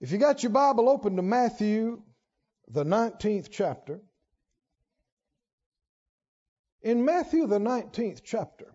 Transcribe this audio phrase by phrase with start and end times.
[0.00, 2.02] If you got your Bible open to Matthew,
[2.68, 4.00] the 19th chapter,
[6.82, 8.72] in Matthew, the 19th chapter,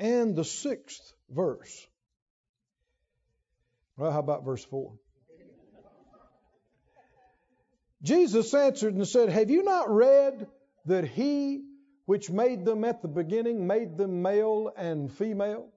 [0.00, 1.86] and the sixth verse,
[3.96, 4.92] well, how about verse 4?
[8.02, 10.46] Jesus answered and said, Have you not read
[10.86, 11.64] that he
[12.06, 15.68] which made them at the beginning made them male and female?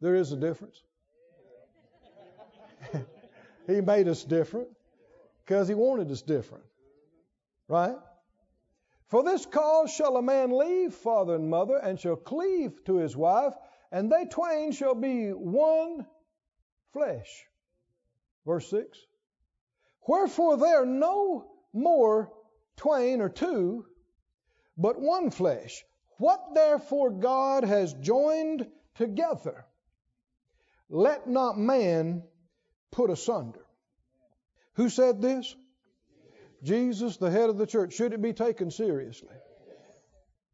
[0.00, 0.82] There is a difference.
[3.66, 4.68] he made us different
[5.44, 6.64] because he wanted us different.
[7.68, 7.96] Right?
[9.08, 13.16] For this cause shall a man leave father and mother and shall cleave to his
[13.16, 13.54] wife,
[13.92, 16.06] and they twain shall be one
[16.92, 17.46] flesh.
[18.44, 18.98] Verse 6.
[20.08, 22.32] Wherefore they are no more
[22.76, 23.86] twain or two,
[24.76, 25.84] but one flesh.
[26.18, 29.66] What therefore God has joined together,
[30.88, 32.22] let not man
[32.96, 33.60] put asunder.
[34.74, 35.54] Who said this?
[36.62, 37.92] Jesus, the head of the church.
[37.92, 39.36] Should it be taken seriously?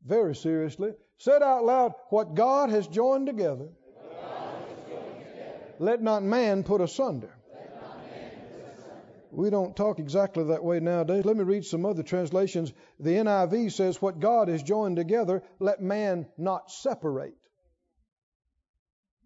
[0.04, 0.92] Very seriously.
[1.18, 3.68] Said out loud, What God has joined together,
[5.78, 7.32] let not man put asunder.
[9.30, 11.24] We don't talk exactly that way nowadays.
[11.24, 12.72] Let me read some other translations.
[13.00, 17.36] The NIV says, What God has joined together, let man not separate.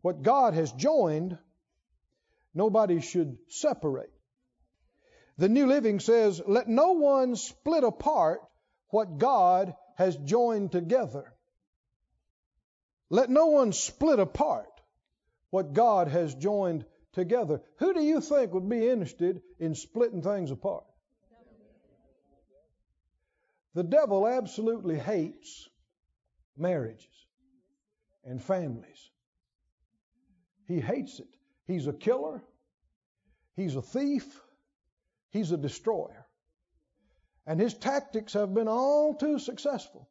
[0.02, 1.36] What God has joined,
[2.56, 4.10] nobody should separate.
[5.38, 8.40] The New Living says, Let no one split apart
[8.88, 11.32] what God has joined together.
[13.10, 14.68] Let no one split apart
[15.50, 17.60] what God has joined together.
[17.78, 20.84] Who do you think would be interested in splitting things apart?
[23.74, 25.68] The devil absolutely hates
[26.56, 27.06] marriages
[28.24, 29.10] and families.
[30.66, 31.35] He hates it.
[31.66, 32.42] He's a killer.
[33.56, 34.40] He's a thief.
[35.30, 36.26] He's a destroyer.
[37.46, 40.08] And his tactics have been all too successful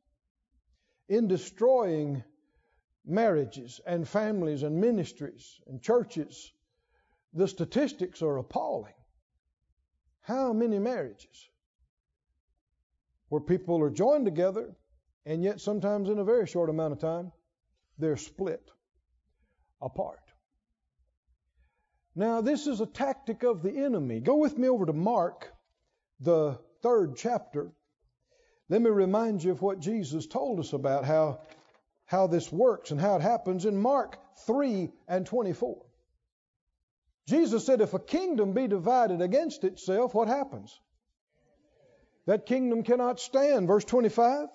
[1.08, 2.24] in destroying
[3.06, 6.52] marriages and families and ministries and churches
[7.34, 8.94] the statistics are appalling.
[10.22, 11.50] How many marriages
[13.30, 14.74] where people are joined together
[15.26, 17.32] and yet sometimes in a very short amount of time
[18.00, 18.72] they're split
[19.82, 20.25] apart?
[22.16, 24.22] Now, this is a tactic of the enemy.
[24.22, 25.54] Go with me over to Mark,
[26.22, 27.74] the third chapter.
[28.70, 31.42] Let me remind you of what Jesus told us about how,
[32.06, 35.86] how this works and how it happens in Mark 3 and 24.
[37.28, 40.80] Jesus said, if a kingdom be divided against itself, what happens?
[42.28, 43.68] That kingdom cannot stand.
[43.68, 44.48] Verse 25.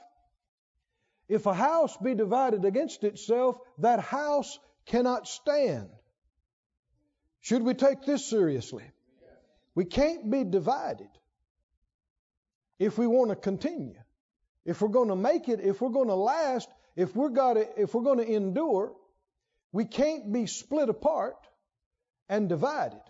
[1.28, 5.90] If a house be divided against itself, that house cannot stand.
[7.40, 8.84] Should we take this seriously?
[9.74, 11.08] We can't be divided
[12.78, 13.94] if we want to continue.
[14.64, 17.94] If we're going to make it, if we're going to last, if we're, gotta, if
[17.94, 18.92] we're going to endure,
[19.72, 21.36] we can't be split apart
[22.28, 23.00] and divided.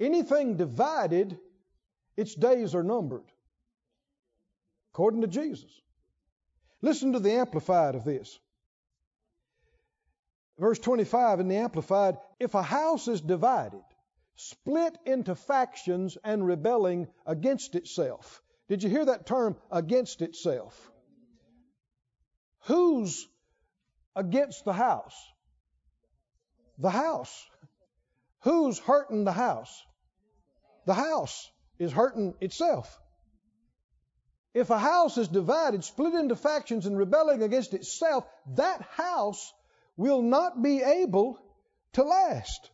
[0.00, 1.38] Anything divided,
[2.16, 3.24] its days are numbered.
[4.92, 5.70] According to Jesus.
[6.82, 8.38] Listen to the Amplified of this.
[10.58, 13.82] Verse 25 in the Amplified if a house is divided,
[14.36, 18.42] split into factions and rebelling against itself.
[18.68, 20.90] Did you hear that term, against itself?
[22.66, 23.28] Who's
[24.14, 25.16] against the house?
[26.78, 27.46] The house.
[28.40, 29.84] Who's hurting the house?
[30.86, 32.98] The house is hurting itself.
[34.54, 39.52] If a house is divided, split into factions, and rebelling against itself, that house
[39.96, 41.38] will not be able
[41.94, 42.70] to last.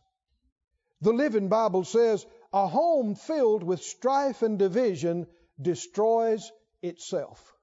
[1.01, 5.27] The Living Bible says, a home filled with strife and division
[5.61, 6.51] destroys
[6.81, 7.53] itself.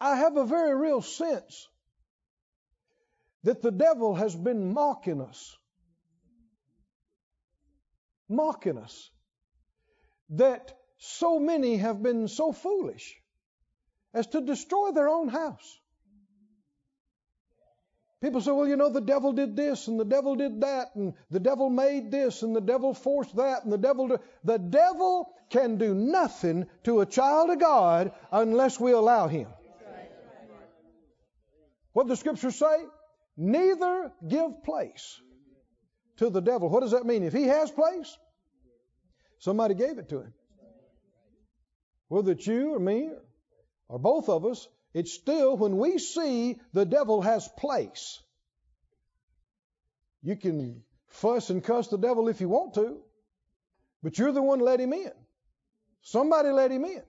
[0.00, 1.68] I have a very real sense
[3.42, 5.56] that the devil has been mocking us
[8.28, 9.10] mocking us.
[10.30, 13.16] That so many have been so foolish
[14.12, 15.80] as to destroy their own house.
[18.24, 21.12] People say, well, you know, the devil did this and the devil did that and
[21.30, 24.08] the devil made this and the devil forced that and the devil.
[24.08, 24.18] Do...
[24.44, 29.48] The devil can do nothing to a child of God unless we allow him.
[31.92, 32.86] What the scriptures say?
[33.36, 35.20] Neither give place
[36.16, 36.70] to the devil.
[36.70, 37.24] What does that mean?
[37.24, 38.16] If he has place,
[39.38, 40.32] somebody gave it to him.
[42.08, 43.10] Whether it's you or me
[43.86, 48.20] or both of us, it's still when we see the devil has place.
[50.22, 52.98] You can fuss and cuss the devil if you want to,
[54.02, 55.12] but you're the one let him in.
[56.02, 57.02] Somebody let him in.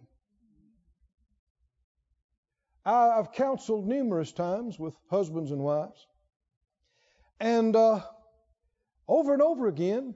[2.85, 6.05] I've counseled numerous times with husbands and wives.
[7.39, 8.01] And uh,
[9.07, 10.15] over and over again,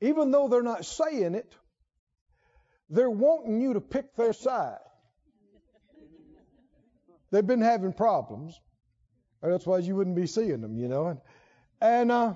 [0.00, 1.54] even though they're not saying it,
[2.90, 4.78] they're wanting you to pick their side.
[7.34, 8.60] They've been having problems.
[9.42, 11.08] That's why you wouldn't be seeing them, you know.
[11.08, 11.20] And,
[11.80, 12.34] and uh,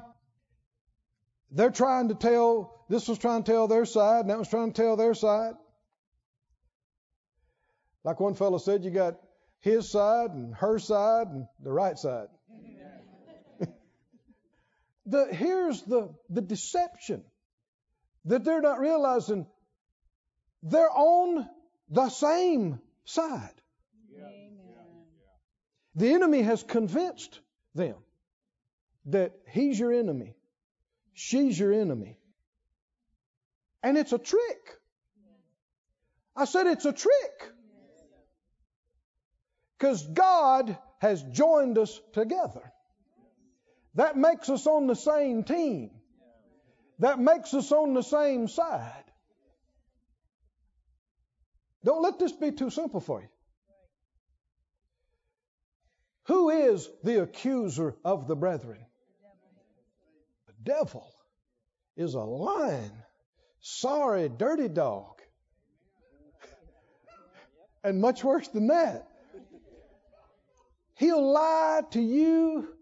[1.52, 4.72] they're trying to tell, this was trying to tell their side, and that was trying
[4.72, 5.54] to tell their side.
[8.02, 9.20] Like one fellow said, you got
[9.60, 12.26] his side and her side and the right side.
[15.06, 17.22] the, here's the, the deception
[18.24, 19.46] that they're not realizing
[20.64, 21.48] they're on
[21.88, 23.57] the same side.
[25.98, 27.40] The enemy has convinced
[27.74, 27.96] them
[29.06, 30.36] that he's your enemy,
[31.12, 32.16] she's your enemy.
[33.82, 34.78] And it's a trick.
[36.36, 37.52] I said it's a trick.
[39.76, 42.72] Because God has joined us together.
[43.94, 45.90] That makes us on the same team.
[47.00, 49.04] That makes us on the same side.
[51.84, 53.28] Don't let this be too simple for you.
[56.28, 58.84] Who is the accuser of the brethren?
[60.46, 61.10] The devil
[61.96, 62.92] is a lying,
[63.60, 65.20] sorry, dirty dog.
[67.82, 69.08] And much worse than that.
[70.96, 72.74] He'll lie to you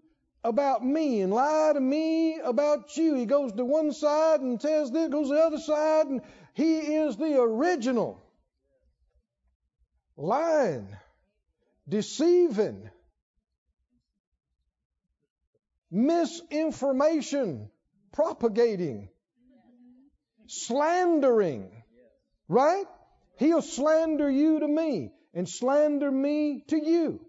[0.42, 3.14] about me and lie to me about you.
[3.14, 6.22] He goes to one side and says this, goes to the other side, and
[6.54, 8.20] he is the original.
[10.16, 10.88] Lying,
[11.88, 12.90] deceiving,
[15.96, 17.70] misinformation,
[18.12, 19.08] propagating,
[20.46, 21.82] slandering,
[22.48, 22.84] right?
[23.38, 27.20] He'll slander you to me and slander me to you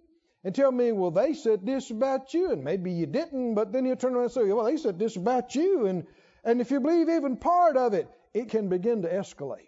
[0.44, 3.86] and tell me, well, they said this about you, and maybe you didn't, but then
[3.86, 6.06] he'll turn around and say, well, they said this about you, and
[6.44, 9.68] and if you believe even part of it, it can begin to escalate.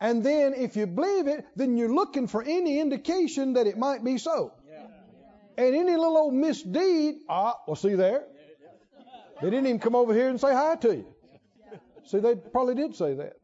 [0.00, 4.02] And then if you believe it, then you're looking for any indication that it might
[4.02, 4.54] be so.
[5.60, 8.24] And any little old misdeed, ah, well, see there.
[9.42, 11.06] They didn't even come over here and say hi to you.
[12.06, 13.34] See, they probably did say that.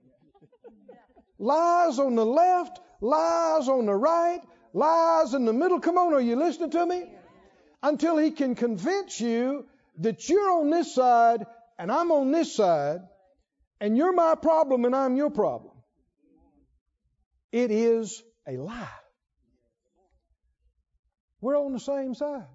[1.39, 4.41] Lies on the left, lies on the right,
[4.73, 5.79] lies in the middle.
[5.79, 7.05] Come on, are you listening to me?
[7.83, 9.67] Until he can convince you
[9.99, 11.45] that you're on this side
[11.79, 13.01] and I'm on this side,
[13.79, 15.75] and you're my problem and I'm your problem.
[17.53, 18.89] It is a lie.
[21.41, 22.47] We're on the same side.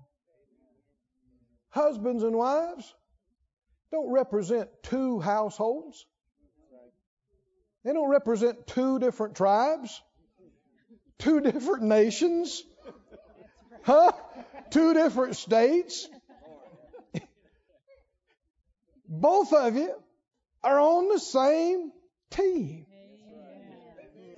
[1.69, 2.93] Husbands and wives
[3.91, 6.05] don't represent two households.
[7.83, 10.01] They don't represent two different tribes
[11.21, 12.63] two different nations?
[13.83, 14.11] Huh?
[14.71, 16.07] Two different states?
[19.07, 19.93] Both of you
[20.63, 21.91] are on the same
[22.29, 22.85] team.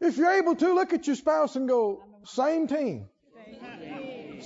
[0.00, 3.08] if you're able to, look at your spouse and go, same team.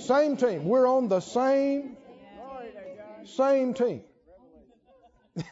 [0.05, 0.65] Same team.
[0.65, 1.97] We're on the same,
[3.25, 4.03] same team.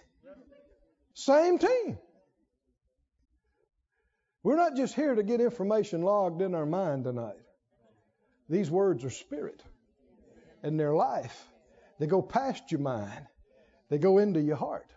[1.14, 1.98] same team.
[4.44, 7.36] We're not just here to get information logged in our mind tonight.
[8.50, 9.62] These words are spirit
[10.64, 11.38] and they're life.
[12.00, 13.26] They go past your mind,
[13.90, 14.90] they go into your heart,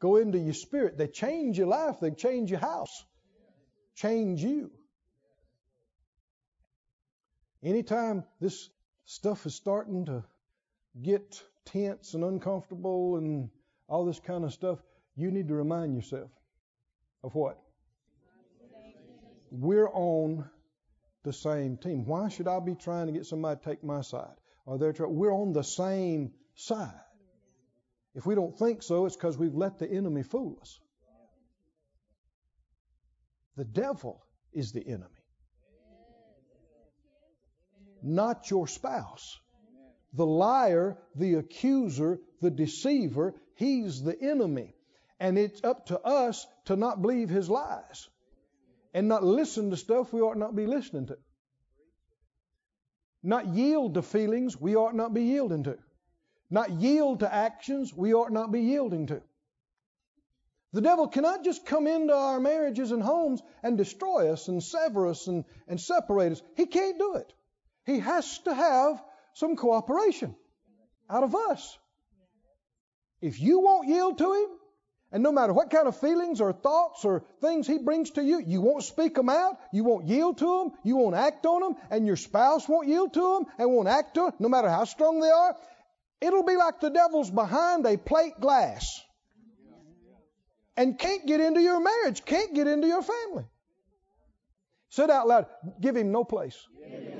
[0.00, 0.98] go into your spirit.
[0.98, 3.04] They change your life, they change your house,
[3.94, 4.70] change you.
[7.64, 8.68] Anytime this
[9.06, 10.24] stuff is starting to
[11.00, 13.48] get tense and uncomfortable and
[13.88, 14.78] all this kind of stuff,
[15.16, 16.30] you need to remind yourself
[17.22, 17.58] of what?
[19.60, 20.44] we're on
[21.22, 22.04] the same team.
[22.04, 24.34] Why should I be trying to get somebody to take my side?
[24.66, 26.90] They're we're on the same side.
[28.14, 30.80] If we don't think so, it's because we've let the enemy fool us.
[33.56, 35.23] The devil is the enemy,
[38.04, 39.38] not your spouse.
[40.12, 44.74] The liar, the accuser, the deceiver, he's the enemy.
[45.18, 48.08] And it's up to us to not believe his lies
[48.92, 51.18] and not listen to stuff we ought not be listening to.
[53.22, 55.78] Not yield to feelings we ought not be yielding to.
[56.50, 59.22] Not yield to actions we ought not be yielding to.
[60.72, 65.06] The devil cannot just come into our marriages and homes and destroy us and sever
[65.06, 66.42] us and, and separate us.
[66.56, 67.32] He can't do it.
[67.84, 69.02] He has to have
[69.34, 70.34] some cooperation.
[71.10, 71.78] out of us.
[73.20, 74.48] If you won't yield to Him,
[75.12, 78.40] and no matter what kind of feelings or thoughts or things He brings to you,
[78.40, 81.76] you won't speak them out, you won't yield to them, you won't act on them,
[81.90, 84.84] and your spouse won't yield to them and won't act on them, no matter how
[84.84, 85.56] strong they are,
[86.20, 89.00] it'll be like the devil's behind a plate glass
[90.76, 93.44] and can't get into your marriage, can't get into your family.
[94.88, 95.46] Said out loud,
[95.80, 96.56] give him no place.
[96.78, 97.13] Give him no place.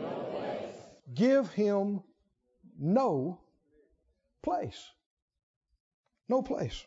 [1.14, 2.02] Give him
[2.78, 3.40] no
[4.42, 4.90] place.
[6.28, 6.85] No place.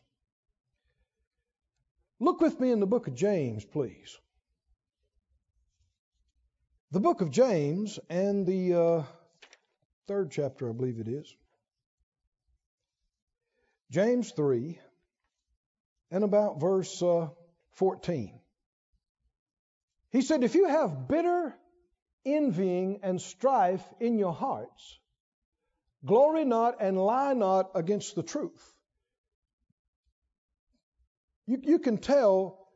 [2.19, 4.17] Look with me in the book of James, please.
[6.91, 9.03] The book of James and the uh,
[10.07, 11.35] third chapter, I believe it is.
[13.91, 14.79] James 3
[16.11, 17.27] and about verse uh,
[17.73, 18.39] 14.
[20.09, 21.55] He said, If you have bitter
[22.35, 24.99] envying and strife in your hearts,
[26.05, 28.73] glory not and lie not against the truth.
[31.45, 32.67] You, you can tell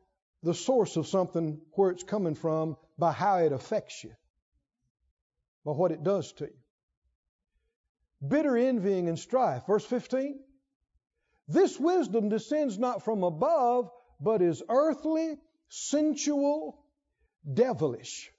[0.42, 4.12] the source of something, where it's coming from, by how it affects you,
[5.64, 6.56] by what it does to you.
[8.26, 9.66] Bitter envying and strife.
[9.66, 10.40] Verse 15.
[11.48, 13.90] This wisdom descends not from above,
[14.20, 15.36] but is earthly,
[15.68, 16.78] sensual,
[17.52, 18.30] devilish.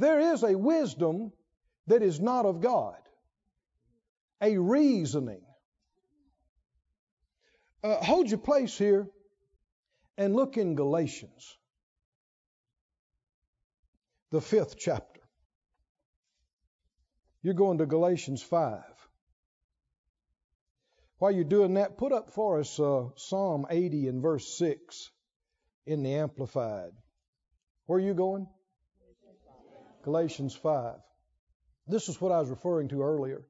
[0.00, 1.30] There is a wisdom
[1.86, 2.96] that is not of God,
[4.40, 5.42] a reasoning.
[7.84, 9.06] Uh, hold your place here
[10.16, 11.54] and look in Galatians,
[14.30, 15.20] the fifth chapter.
[17.42, 18.82] You're going to Galatians 5.
[21.18, 25.10] While you're doing that, put up for us uh, Psalm 80 and verse 6
[25.84, 26.92] in the Amplified.
[27.84, 28.46] Where are you going?
[30.02, 30.96] Galatians 5.
[31.86, 33.46] This is what I was referring to earlier.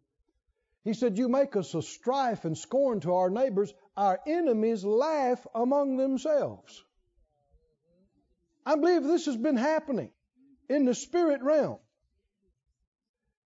[0.82, 3.72] He said, You make us a strife and scorn to our neighbors.
[3.96, 6.82] Our enemies laugh among themselves.
[8.64, 10.10] I believe this has been happening
[10.68, 11.78] in the spirit realm.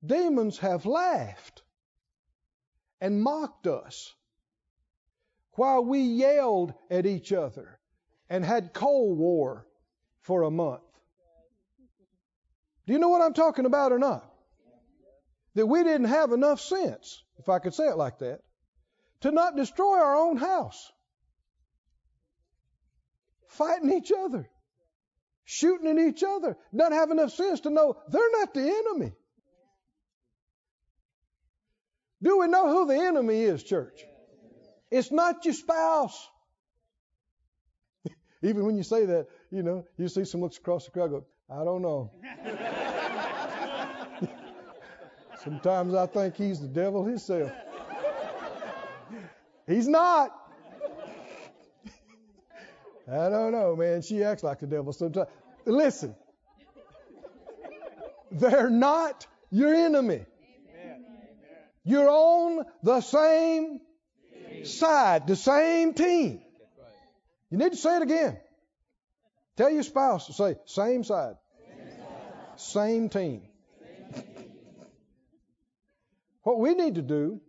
[0.04, 1.62] Demons have laughed
[3.00, 4.14] and mocked us
[5.52, 7.78] while we yelled at each other
[8.30, 9.66] and had Cold War
[10.20, 10.82] for a month.
[12.88, 14.24] Do you know what I'm talking about or not?
[15.56, 18.40] That we didn't have enough sense, if I could say it like that,
[19.20, 20.90] to not destroy our own house.
[23.48, 24.48] Fighting each other,
[25.44, 29.12] shooting at each other, not have enough sense to know they're not the enemy.
[32.22, 34.02] Do we know who the enemy is, church?
[34.90, 36.26] It's not your spouse.
[38.42, 41.26] Even when you say that, you know, you see some looks across the crowd go,
[41.50, 42.10] I don't know.
[45.42, 47.50] Sometimes I think he's the devil himself.
[49.66, 50.30] He's not.
[53.10, 54.02] I don't know, man.
[54.02, 55.28] She acts like the devil sometimes.
[55.64, 56.14] Listen,
[58.30, 60.26] they're not your enemy.
[61.84, 63.80] You're on the same
[64.64, 66.42] side, the same team.
[67.50, 68.36] You need to say it again.
[69.58, 71.34] Tell your spouse to say, same side,
[72.54, 73.42] same team.
[76.44, 77.40] What we need to do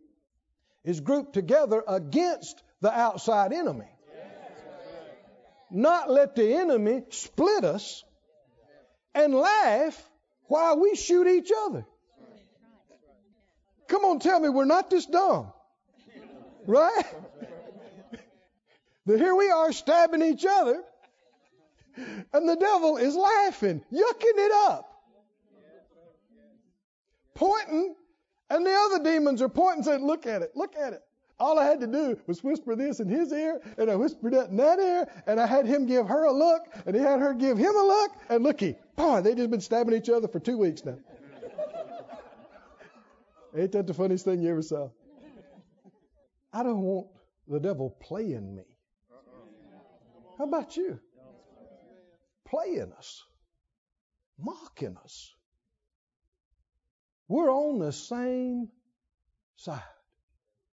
[0.84, 3.86] is group together against the outside enemy.
[5.70, 8.04] Not let the enemy split us
[9.14, 10.10] and laugh
[10.48, 11.86] while we shoot each other.
[13.88, 15.54] Come on, tell me we're not this dumb.
[16.66, 17.04] Right?
[19.06, 20.84] But here we are stabbing each other,
[22.34, 25.04] and the devil is laughing, yucking it up,
[27.36, 27.96] pointing,
[28.50, 31.04] and the other demons are pointing, and saying, Look at it, look at it.
[31.40, 34.50] All I had to do was whisper this in his ear, and I whispered that
[34.50, 37.34] in that ear, and I had him give her a look, and he had her
[37.34, 40.58] give him a look, and looky, boy, they just been stabbing each other for two
[40.58, 40.98] weeks now.
[43.58, 44.90] Ain't that the funniest thing you ever saw?
[46.52, 47.08] I don't want
[47.48, 48.64] the devil playing me.
[50.38, 51.00] How about you?
[52.50, 53.24] Playing us,
[54.38, 55.34] mocking us.
[57.28, 58.70] We're on the same
[59.56, 59.84] side,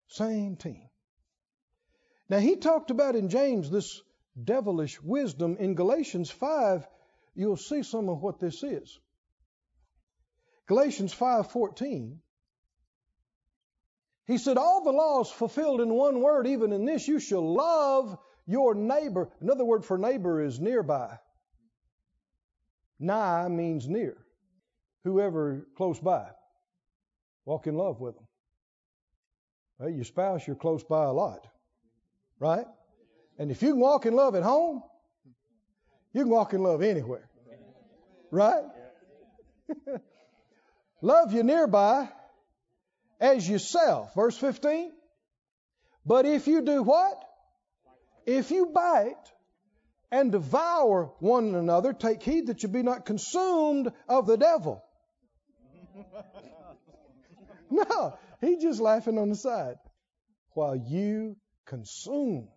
[0.08, 0.88] same team.
[2.28, 4.00] Now, he talked about in James this
[4.42, 5.56] devilish wisdom.
[5.58, 6.86] In Galatians 5,
[7.34, 8.98] you'll see some of what this is.
[10.66, 12.18] Galatians 5:14
[14.26, 18.18] he said, All the laws fulfilled in one word, even in this, you shall love
[18.44, 19.30] your neighbor.
[19.40, 21.18] Another word for neighbor is nearby.
[22.98, 24.16] Nigh means near.
[25.04, 26.26] Whoever close by.
[27.44, 28.26] Walk in love with them.
[29.78, 31.46] Well, your spouse, you're close by a lot,
[32.40, 32.66] right?
[33.38, 34.82] And if you can walk in love at home,
[36.12, 37.28] you can walk in love anywhere,
[38.30, 38.64] right?
[41.02, 42.08] love you nearby
[43.20, 44.14] as yourself.
[44.14, 44.92] Verse 15.
[46.06, 47.22] But if you do what?
[48.24, 49.14] If you bite
[50.10, 54.82] and devour one another, take heed that you be not consumed of the devil.
[57.70, 59.76] no, he's just laughing on the side
[60.54, 61.36] while you
[61.66, 62.48] consume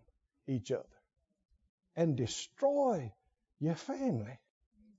[0.46, 0.84] each other
[1.96, 3.12] and destroy
[3.58, 4.38] your family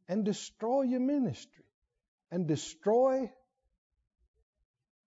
[0.08, 1.65] and destroy your ministry
[2.31, 3.31] and destroy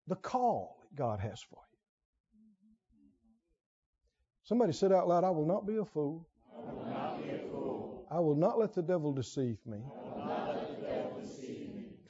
[0.07, 1.79] the call God has for you.
[4.43, 6.27] Somebody said out loud, I will not be a fool.
[8.15, 9.79] I will not let the devil deceive me.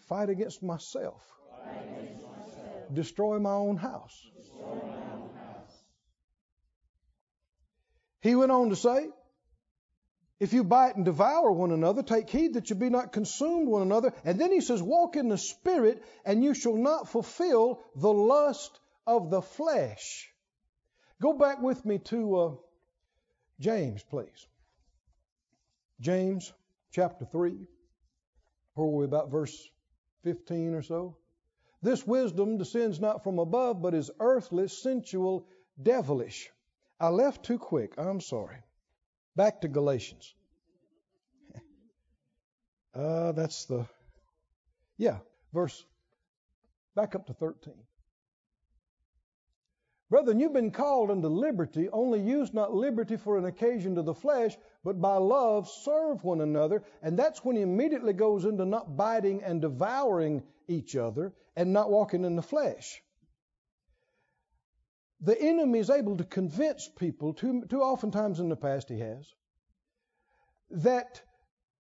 [0.07, 1.19] Fight against myself.
[1.49, 2.93] Fight against myself.
[2.93, 4.15] Destroy my own house.
[4.61, 5.77] My own house.
[8.21, 9.09] He went on to say,
[10.39, 13.81] if you bite and devour one another, take heed that you be not consumed one
[13.81, 14.13] another.
[14.23, 18.79] And then he says, walk in the spirit, and you shall not fulfill the lust
[19.07, 20.29] of the flesh.
[21.19, 22.51] Go back with me to uh,
[23.59, 24.47] James, please.
[25.99, 26.53] James
[26.91, 27.55] chapter 3,
[28.73, 29.69] where we about verse
[30.23, 31.17] 15 or so.
[31.81, 35.47] This wisdom descends not from above, but is earthly, sensual,
[35.81, 36.49] devilish.
[36.99, 37.93] I left too quick.
[37.97, 38.57] I'm sorry.
[39.35, 40.33] Back to Galatians.
[42.93, 43.85] Uh, that's the,
[44.97, 45.17] yeah,
[45.53, 45.83] verse,
[46.95, 47.73] back up to 13.
[50.09, 54.13] Brethren, you've been called unto liberty, only use not liberty for an occasion to the
[54.13, 56.83] flesh, but by love serve one another.
[57.01, 61.89] And that's when he immediately goes into not biting and devouring each other and not
[61.89, 63.01] walking in the flesh.
[65.21, 69.33] The enemy is able to convince people, too, too oftentimes in the past he has,
[70.69, 71.21] that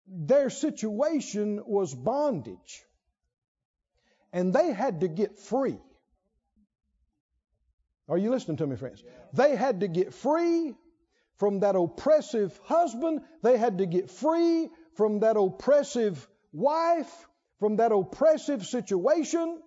[0.07, 2.85] their situation was bondage
[4.31, 5.77] and they had to get free.
[8.13, 9.03] Are you listening to me, friends?
[9.33, 10.75] They had to get free
[11.39, 13.21] from that oppressive husband.
[13.41, 19.59] They had to get free from that oppressive wife, from that oppressive situation.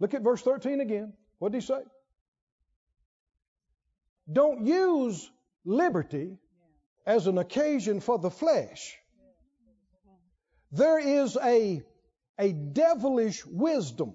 [0.00, 1.12] Look at verse 13 again.
[1.40, 1.80] What did he say?
[4.32, 5.30] Don't use
[5.66, 6.38] liberty
[7.04, 8.96] as an occasion for the flesh.
[10.70, 11.82] There is a,
[12.38, 14.14] a devilish wisdom.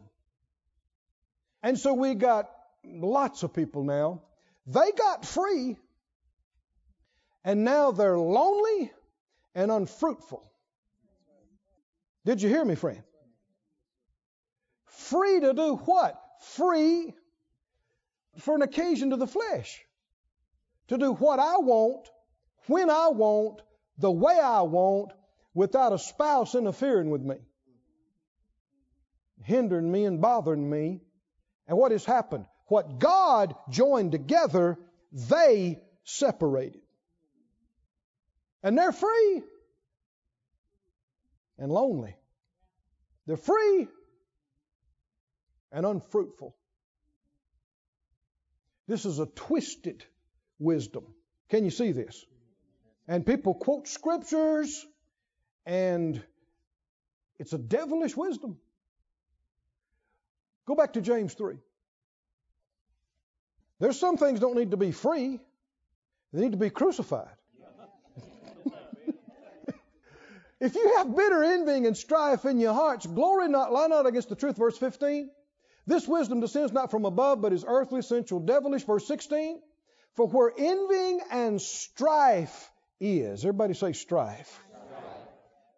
[1.61, 2.49] And so we got
[2.87, 4.21] lots of people now.
[4.65, 5.77] They got free,
[7.43, 8.91] and now they're lonely
[9.55, 10.43] and unfruitful.
[12.25, 13.01] Did you hear me, friend?
[14.85, 16.21] Free to do what?
[16.41, 17.13] Free
[18.39, 19.81] for an occasion to the flesh.
[20.89, 22.07] To do what I want,
[22.67, 23.61] when I want,
[23.97, 25.11] the way I want,
[25.53, 27.37] without a spouse interfering with me,
[29.43, 31.01] hindering me and bothering me.
[31.67, 32.45] And what has happened?
[32.67, 34.77] What God joined together,
[35.11, 36.81] they separated.
[38.63, 39.43] And they're free
[41.57, 42.15] and lonely.
[43.25, 43.87] They're free
[45.71, 46.55] and unfruitful.
[48.87, 50.03] This is a twisted
[50.59, 51.05] wisdom.
[51.49, 52.25] Can you see this?
[53.07, 54.85] And people quote scriptures,
[55.65, 56.21] and
[57.39, 58.57] it's a devilish wisdom.
[60.65, 61.57] Go back to James 3.
[63.79, 65.39] There's some things don't need to be free,
[66.33, 67.29] they need to be crucified.
[70.59, 74.29] if you have bitter envying and strife in your hearts, glory not, lie not against
[74.29, 74.57] the truth.
[74.57, 75.29] Verse 15.
[75.85, 78.83] This wisdom descends not from above, but is earthly, sensual, devilish.
[78.83, 79.61] Verse 16.
[80.15, 84.59] For where envying and strife is, everybody say strife.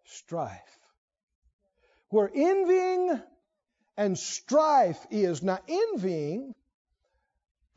[0.05, 0.79] Strife.
[2.09, 3.21] Where envying
[3.97, 5.43] and strife is.
[5.43, 6.55] Now, envying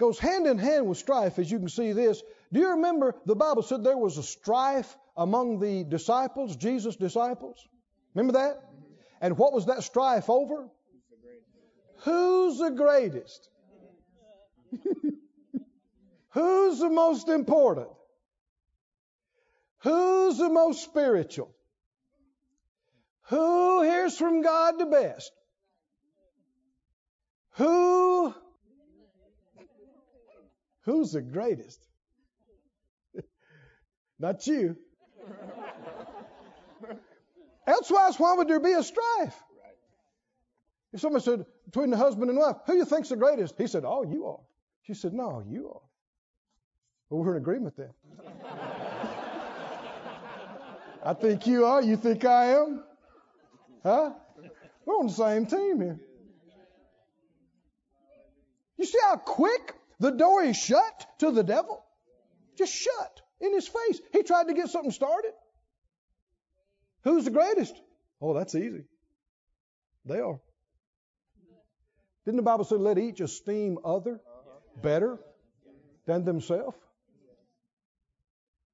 [0.02, 2.20] goes hand in hand with strife, as you can see this.
[2.52, 7.56] Do you remember the Bible said there was a strife among the disciples, Jesus' disciples?
[8.12, 8.60] Remember that?
[9.20, 10.68] And what was that strife over?
[11.98, 13.48] Who's the greatest?
[16.30, 17.90] Who's the most important?
[19.84, 21.54] Who's the most spiritual?
[23.28, 25.30] Who hears from God the best?
[27.52, 28.34] Who
[30.84, 31.86] Who's the greatest?
[34.18, 34.76] Not you.
[37.66, 39.36] Elsewise, why would there be a strife?
[40.92, 43.54] If someone said between the husband and wife, who you think's the greatest?
[43.56, 44.40] He said, Oh, you are.
[44.82, 45.80] She said, No, you are.
[47.08, 47.90] Well, we're in agreement then.
[51.04, 51.82] I think you are.
[51.82, 52.84] You think I am?
[53.82, 54.12] Huh?
[54.84, 56.00] We're on the same team here.
[58.76, 61.84] You see how quick the door is shut to the devil?
[62.58, 64.00] Just shut in his face.
[64.12, 65.30] He tried to get something started.
[67.04, 67.74] Who's the greatest?
[68.20, 68.84] Oh, that's easy.
[70.04, 70.40] They are.
[72.24, 74.20] Didn't the Bible say, let each esteem other
[74.82, 75.20] better
[76.06, 76.76] than themselves?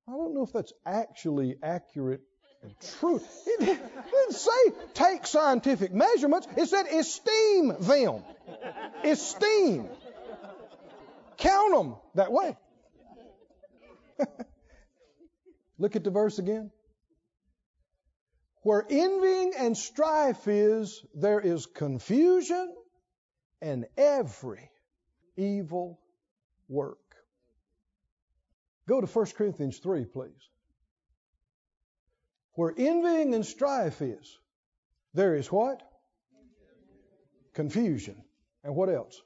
[0.08, 2.22] I don't know if that's actually accurate
[2.62, 3.20] and true.
[3.46, 6.48] It didn't say take scientific measurements.
[6.56, 8.24] It said esteem them.
[9.04, 9.88] Esteem.
[11.38, 12.56] Count them that way.
[15.78, 16.70] Look at the verse again.
[18.62, 22.74] Where envying and strife is, there is confusion
[23.62, 24.70] and every
[25.36, 26.00] evil
[26.68, 26.98] work.
[28.88, 30.50] Go to 1 Corinthians 3, please.
[32.54, 34.38] Where envying and strife is,
[35.14, 35.80] there is what?
[37.54, 38.16] Confusion.
[38.64, 39.20] And what else?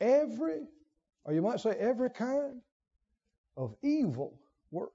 [0.00, 0.62] Every,
[1.26, 2.62] or you might say every kind
[3.56, 4.38] of evil
[4.70, 4.92] work.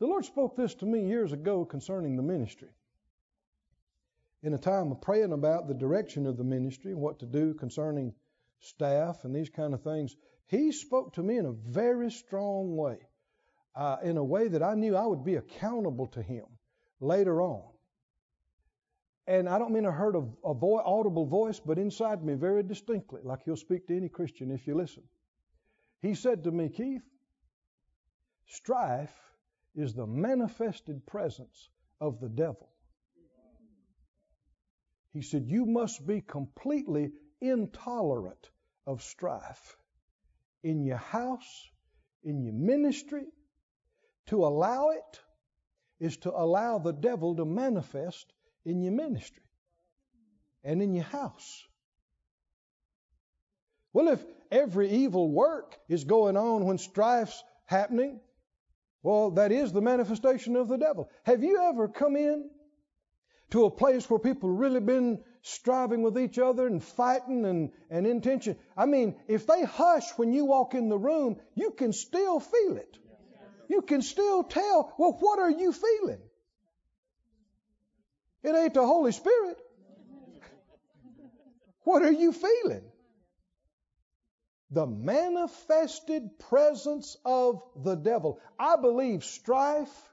[0.00, 2.70] The Lord spoke this to me years ago concerning the ministry.
[4.42, 7.54] In a time of praying about the direction of the ministry and what to do
[7.54, 8.14] concerning
[8.60, 12.98] staff and these kind of things, He spoke to me in a very strong way,
[13.76, 16.44] uh, in a way that I knew I would be accountable to Him
[17.00, 17.62] later on.
[19.28, 22.62] And I don't mean I heard a, a vo- audible voice, but inside me very
[22.62, 25.02] distinctly, like He'll speak to any Christian if you listen.
[26.00, 27.02] He said to me, Keith,
[28.46, 29.14] strife
[29.74, 31.68] is the manifested presence
[32.00, 32.70] of the devil.
[35.12, 37.12] He said, You must be completely
[37.42, 38.48] intolerant
[38.86, 39.76] of strife
[40.62, 41.68] in your house,
[42.24, 43.26] in your ministry.
[44.28, 45.20] To allow it
[46.00, 48.32] is to allow the devil to manifest
[48.68, 49.42] in your ministry
[50.64, 51.64] and in your house.
[53.92, 58.20] Well, if every evil work is going on when strife's happening,
[59.02, 61.08] well, that is the manifestation of the devil.
[61.24, 62.50] Have you ever come in
[63.50, 68.06] to a place where people really been striving with each other and fighting and, and
[68.06, 68.56] intention?
[68.76, 72.76] I mean, if they hush when you walk in the room, you can still feel
[72.76, 72.98] it.
[73.68, 76.20] You can still tell, well, what are you feeling?
[78.42, 79.58] It ain't the Holy Spirit.
[81.84, 82.82] What are you feeling?
[84.70, 88.40] the manifested presence of the devil.
[88.58, 90.12] I believe strife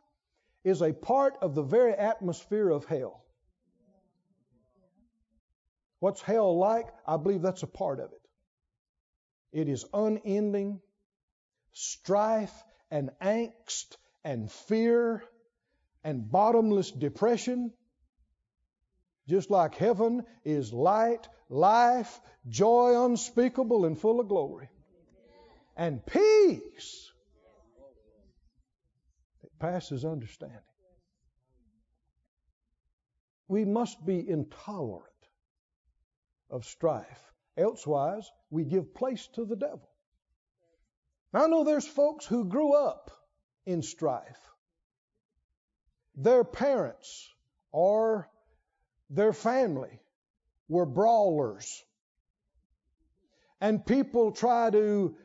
[0.63, 3.23] is a part of the very atmosphere of hell.
[5.99, 6.87] What's hell like?
[7.05, 8.21] I believe that's a part of it.
[9.51, 10.79] It is unending
[11.73, 12.53] strife
[12.91, 15.23] and angst and fear
[16.03, 17.73] and bottomless depression.
[19.27, 24.69] Just like heaven is light, life, joy unspeakable and full of glory,
[25.75, 27.11] and peace
[29.41, 30.59] that passes understanding.
[33.47, 35.03] We must be intolerant
[36.49, 37.31] of strife.
[37.57, 39.89] Elsewise, we give place to the devil.
[41.33, 43.11] I know there's folks who grew up
[43.65, 44.39] in strife.
[46.15, 47.29] Their parents
[47.71, 48.29] or
[49.09, 49.99] their family
[50.67, 51.83] were brawlers.
[53.61, 55.15] And people try to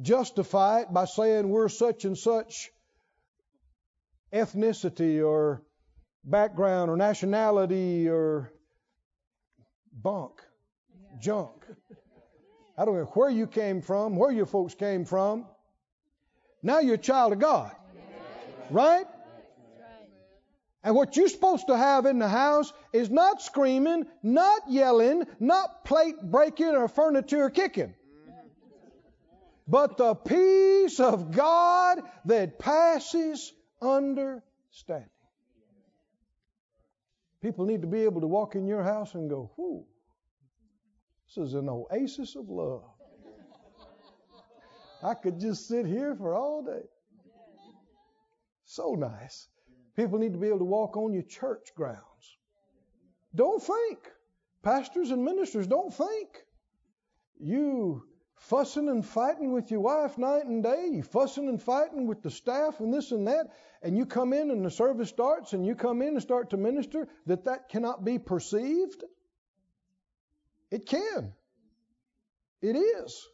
[0.00, 2.70] justify it by saying we're such and such
[4.32, 5.62] ethnicity or
[6.24, 8.52] background or nationality or
[9.92, 10.40] bunk,
[11.20, 11.64] junk.
[12.78, 15.46] I don't know where you came from, where your folks came from.
[16.62, 17.72] Now you're a child of God.
[18.70, 19.06] Right?
[20.84, 25.84] And what you're supposed to have in the house is not screaming, not yelling, not
[25.84, 27.94] plate breaking or furniture kicking,
[29.68, 35.08] but the peace of God that passes understanding.
[37.42, 39.84] People need to be able to walk in your house and go, whoo,
[41.26, 42.82] this is an oasis of love.
[45.02, 46.86] I could just sit here for all day.
[48.64, 49.48] So nice.
[49.96, 52.36] People need to be able to walk on your church grounds.
[53.34, 53.98] Don't think.
[54.62, 56.28] Pastors and ministers, don't think.
[57.38, 58.04] You
[58.36, 62.30] fussing and fighting with your wife night and day, you fussing and fighting with the
[62.30, 63.46] staff and this and that,
[63.82, 66.56] and you come in and the service starts and you come in and start to
[66.56, 69.04] minister, that that cannot be perceived?
[70.70, 71.32] It can.
[72.60, 73.28] It is.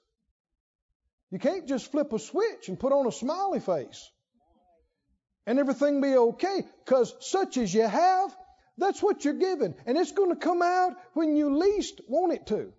[1.31, 4.11] You can't just flip a switch and put on a smiley face
[5.46, 8.37] and everything be okay because such as you have,
[8.77, 9.74] that's what you're given.
[9.87, 12.72] And it's going to come out when you least want it to.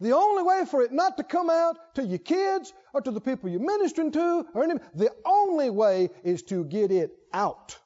[0.00, 3.20] The only way for it not to come out to your kids or to the
[3.20, 7.78] people you're ministering to or any, the only way is to get it out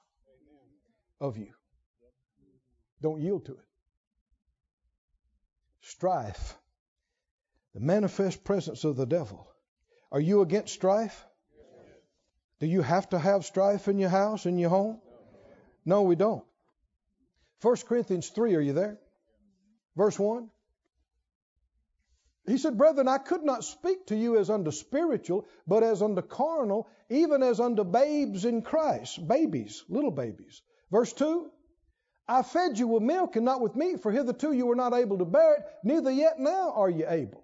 [1.20, 1.52] of you.
[3.00, 3.64] Don't yield to it.
[5.82, 6.56] Strife,
[7.74, 9.46] the manifest presence of the devil.
[10.10, 11.24] Are you against strife?
[12.60, 15.00] Do you have to have strife in your house, in your home?
[15.84, 16.44] No, we don't.
[17.62, 18.98] 1 Corinthians 3, are you there?
[19.96, 20.48] Verse 1.
[22.46, 26.22] He said, Brethren, I could not speak to you as unto spiritual, but as unto
[26.22, 29.26] carnal, even as unto babes in Christ.
[29.26, 30.62] Babies, little babies.
[30.90, 31.50] Verse 2
[32.28, 35.18] I fed you with milk and not with meat, for hitherto you were not able
[35.18, 37.42] to bear it, neither yet now are you able.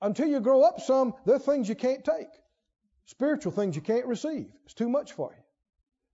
[0.00, 2.28] Until you grow up some, there are things you can't take,
[3.10, 4.46] spiritual things you can't receive.
[4.64, 5.42] It's too much for you.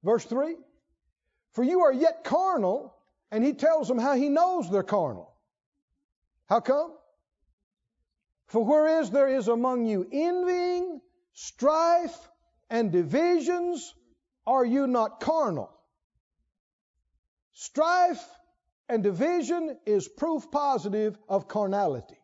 [0.03, 0.57] Verse 3
[1.53, 2.95] For you are yet carnal,
[3.31, 5.33] and he tells them how he knows they're carnal.
[6.49, 6.93] How come?
[8.47, 11.01] For whereas there is among you envying,
[11.33, 12.17] strife,
[12.71, 13.95] and divisions,
[14.47, 15.71] are you not carnal?
[17.53, 18.25] Strife
[18.89, 22.16] and division is proof positive of carnality.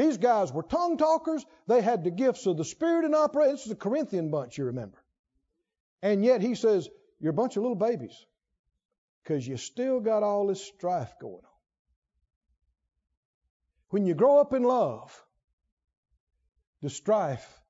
[0.00, 1.44] These guys were tongue talkers.
[1.66, 3.52] They had the gifts of the Spirit in operation.
[3.52, 4.96] This is a Corinthian bunch, you remember.
[6.00, 6.88] And yet he says,
[7.20, 8.24] You're a bunch of little babies
[9.22, 11.58] because you still got all this strife going on.
[13.90, 15.22] When you grow up in love,
[16.80, 17.60] the strife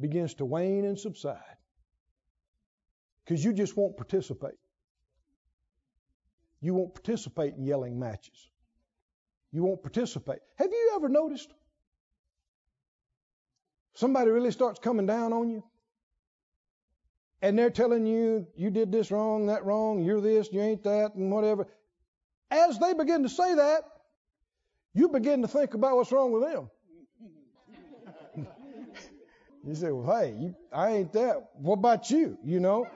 [0.00, 1.56] begins to wane and subside
[3.24, 4.58] because you just won't participate.
[6.60, 8.50] You won't participate in yelling matches.
[9.52, 10.40] You won't participate.
[10.56, 11.52] Have you ever noticed
[13.96, 15.64] somebody really starts coming down on you?
[17.42, 21.14] And they're telling you, you did this wrong, that wrong, you're this, you ain't that,
[21.14, 21.66] and whatever.
[22.50, 23.82] As they begin to say that,
[24.94, 26.70] you begin to think about what's wrong with them.
[29.66, 31.50] you say, well, hey, you, I ain't that.
[31.54, 32.38] What about you?
[32.42, 32.88] You know?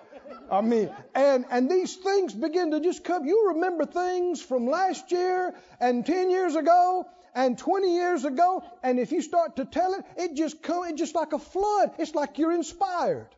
[0.51, 3.25] I mean, and, and these things begin to just come.
[3.25, 8.99] You remember things from last year and 10 years ago and 20 years ago, and
[8.99, 11.93] if you start to tell it, it just comes, it's just like a flood.
[11.99, 13.29] It's like you're inspired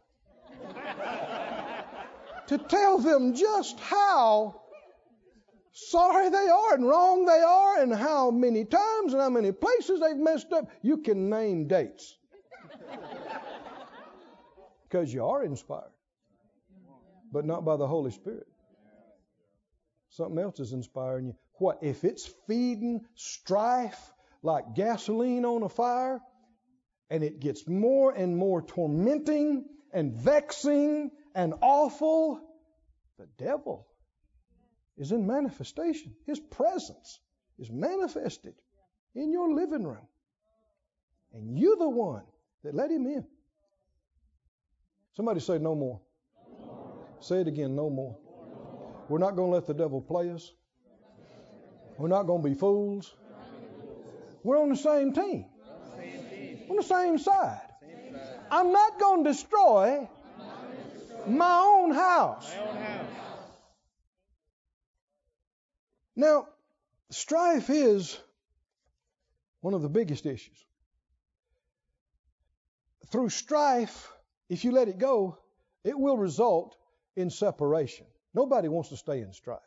[2.46, 4.61] to tell them just how
[5.72, 10.00] sorry they are and wrong they are and how many times and how many places
[10.00, 10.70] they've messed up.
[10.83, 12.16] You can name dates.
[14.88, 15.90] Because you are inspired,
[17.33, 18.46] but not by the Holy Spirit.
[20.11, 21.35] Something else is inspiring you.
[21.62, 21.79] What?
[21.81, 26.20] If it's feeding strife like gasoline on a fire,
[27.09, 32.40] and it gets more and more tormenting and vexing and awful,
[33.16, 33.87] the devil
[34.98, 36.16] is in manifestation.
[36.27, 37.20] His presence
[37.61, 38.55] is manifested
[39.14, 40.09] in your living room.
[41.33, 42.25] And you're the one
[42.64, 43.25] that let him in.
[45.12, 46.01] Somebody say, No more.
[46.44, 47.07] No more.
[47.20, 48.18] Say it again, no more.
[48.25, 49.05] no more.
[49.09, 50.51] We're not going to let the devil play us.
[51.98, 53.12] We're not going to be fools.
[54.42, 55.46] We're on the same team.
[56.68, 57.61] On the same side.
[58.50, 60.09] I'm not going to destroy
[61.26, 62.52] my own house.
[66.16, 66.48] Now,
[67.11, 68.18] strife is
[69.61, 70.59] one of the biggest issues.
[73.11, 74.11] Through strife,
[74.48, 75.38] if you let it go,
[75.85, 76.76] it will result
[77.16, 78.07] in separation.
[78.35, 79.61] Nobody wants to stay in strife.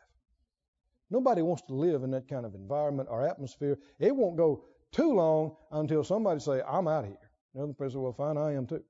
[1.10, 3.78] Nobody wants to live in that kind of environment or atmosphere.
[3.98, 7.30] It won't go too long until somebody say, I'm out of here.
[7.54, 8.82] Another person will fine, I am too.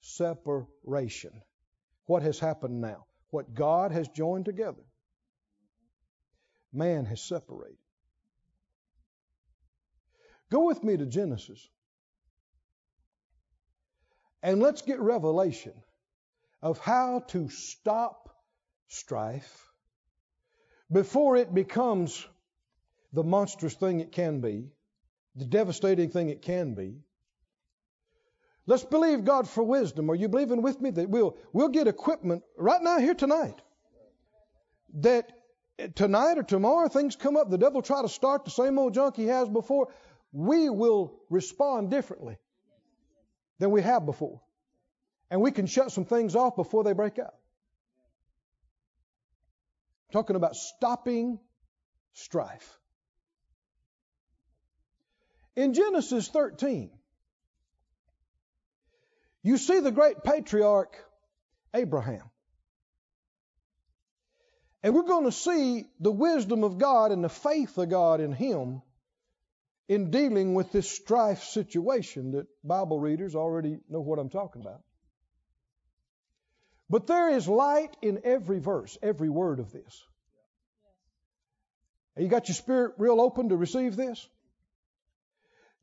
[0.00, 1.42] Separation.
[2.06, 3.06] What has happened now?
[3.30, 4.82] What God has joined together,
[6.72, 7.78] man has separated.
[10.50, 11.68] Go with me to Genesis.
[14.42, 15.72] And let's get revelation
[16.62, 18.30] of how to stop
[18.86, 19.66] strife
[20.90, 22.26] before it becomes
[23.12, 24.68] the monstrous thing it can be,
[25.34, 26.94] the devastating thing it can be.
[28.66, 30.10] Let's believe God for wisdom.
[30.10, 33.60] Are you believing with me that we'll we'll get equipment right now here tonight
[34.94, 35.30] that
[35.94, 39.16] tonight or tomorrow things come up, the devil try to start the same old junk
[39.16, 39.88] he has before,
[40.32, 42.36] we will respond differently
[43.58, 44.40] than we have before.
[45.30, 47.34] And we can shut some things off before they break out.
[50.12, 51.38] Talking about stopping
[52.14, 52.78] strife.
[55.54, 56.90] In Genesis 13,
[59.42, 60.96] you see the great patriarch
[61.72, 62.30] Abraham.
[64.82, 68.32] And we're going to see the wisdom of God and the faith of God in
[68.32, 68.82] him
[69.88, 74.82] in dealing with this strife situation that Bible readers already know what I'm talking about.
[76.88, 80.04] But there is light in every verse, every word of this.
[82.16, 84.26] You got your spirit real open to receive this?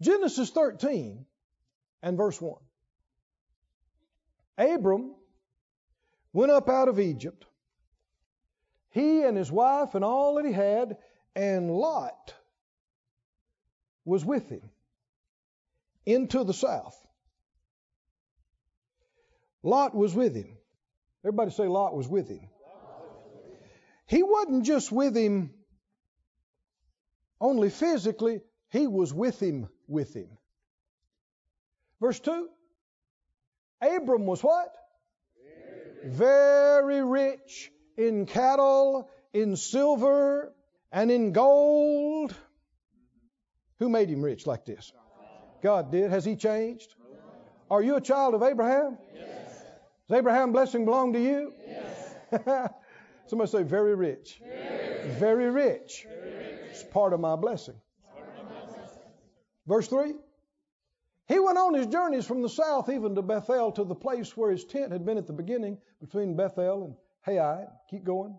[0.01, 1.25] Genesis 13
[2.01, 2.55] and verse 1.
[4.57, 5.13] Abram
[6.31, 7.45] went up out of Egypt,
[8.89, 10.97] he and his wife and all that he had,
[11.35, 12.33] and Lot
[14.05, 14.69] was with him
[16.05, 16.95] into the south.
[19.63, 20.57] Lot was with him.
[21.23, 22.49] Everybody say Lot was with him.
[24.05, 25.53] He wasn't just with him
[27.39, 30.29] only physically, he was with him with him.
[31.99, 32.47] Verse 2
[33.81, 34.73] Abram was what?
[36.05, 40.53] Very rich in cattle, in silver,
[40.91, 42.36] and in gold.
[43.79, 44.93] Who made him rich like this?
[45.62, 46.12] God did.
[46.12, 46.95] Has he changed?
[47.69, 48.97] Are you a child of Abraham?
[49.13, 49.33] Yes.
[50.13, 51.54] Does Abraham blessing belong to you?
[51.67, 52.69] Yes.
[53.26, 54.39] Somebody say very rich.
[55.17, 56.06] Very rich.
[56.69, 57.73] It's part of my blessing.
[59.65, 60.13] Verse 3
[61.28, 64.52] He went on his journeys from the south even to Bethel to the place where
[64.52, 67.65] his tent had been at the beginning between Bethel and Hai.
[67.89, 68.38] Keep going.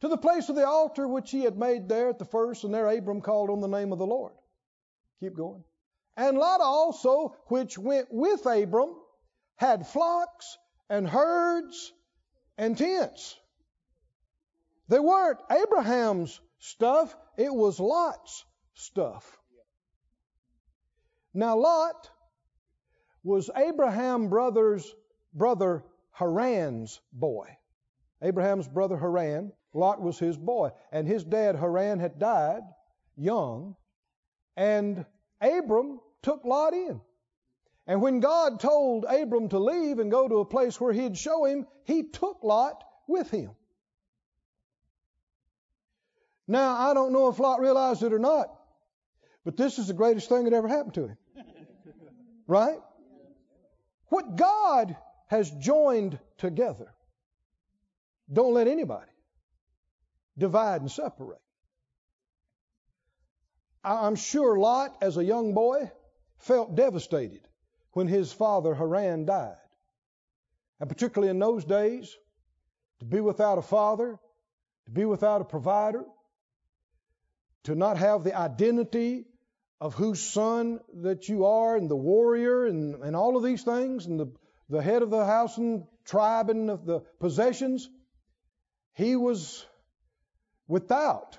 [0.00, 2.72] To the place of the altar which he had made there at the first, and
[2.72, 4.32] there Abram called on the name of the Lord.
[5.20, 5.62] Keep going.
[6.16, 8.94] And Lot also, which went with Abram,
[9.56, 10.56] had flocks
[10.90, 11.92] and herds
[12.58, 13.38] and tents.
[14.88, 19.38] They weren't Abraham's stuff, it was Lot's stuff.
[21.32, 22.10] Now, Lot
[23.22, 24.94] was Abraham's brother's
[25.32, 27.56] brother Haran's boy.
[28.20, 32.62] Abraham's brother Haran, Lot was his boy, and his dad Haran had died
[33.16, 33.76] young,
[34.56, 35.06] and
[35.40, 37.00] Abram took Lot in.
[37.86, 41.44] And when God told Abram to leave and go to a place where he'd show
[41.44, 43.50] him, he took Lot with him.
[46.46, 48.48] Now, I don't know if Lot realized it or not,
[49.44, 51.16] but this is the greatest thing that ever happened to him.
[52.46, 52.80] Right?
[54.06, 54.96] What God
[55.28, 56.92] has joined together,
[58.32, 59.12] don't let anybody
[60.36, 61.38] divide and separate.
[63.84, 65.92] I'm sure Lot, as a young boy,
[66.38, 67.46] felt devastated
[67.92, 69.56] when his father Haran died.
[70.78, 72.16] And particularly in those days,
[73.00, 74.18] to be without a father,
[74.86, 76.04] to be without a provider,
[77.64, 79.26] to not have the identity
[79.80, 84.06] of whose son that you are, and the warrior, and, and all of these things,
[84.06, 84.32] and the,
[84.68, 87.88] the head of the house and tribe and of the possessions,
[88.94, 89.64] he was
[90.68, 91.38] without.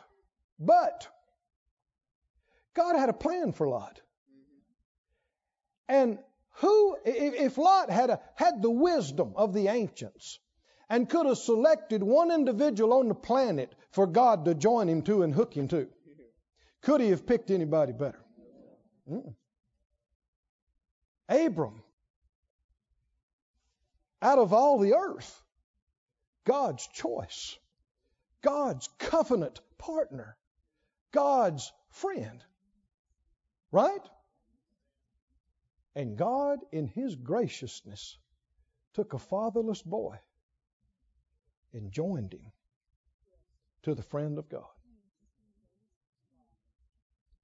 [0.59, 1.07] But
[2.73, 4.01] God had a plan for Lot.
[5.89, 5.93] Mm-hmm.
[5.93, 6.19] And
[6.53, 10.39] who, if Lot had, a, had the wisdom of the ancients
[10.89, 15.23] and could have selected one individual on the planet for God to join him to
[15.23, 15.87] and hook him to,
[16.81, 18.19] could he have picked anybody better?
[19.09, 19.33] Mm.
[21.29, 21.81] Abram,
[24.21, 25.41] out of all the earth,
[26.45, 27.57] God's choice,
[28.41, 30.35] God's covenant partner,
[31.11, 32.43] God's friend.
[33.71, 34.01] Right?
[35.95, 38.17] And God, in His graciousness,
[38.93, 40.17] took a fatherless boy
[41.73, 42.51] and joined him
[43.84, 44.65] to the friend of God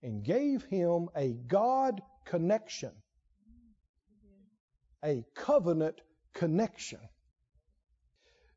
[0.03, 2.91] and gave him a God connection,
[5.03, 6.01] a covenant
[6.33, 6.99] connection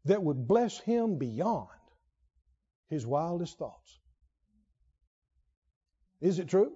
[0.04, 1.68] that would bless him beyond
[2.88, 3.98] his wildest thoughts.
[6.20, 6.72] Is it true?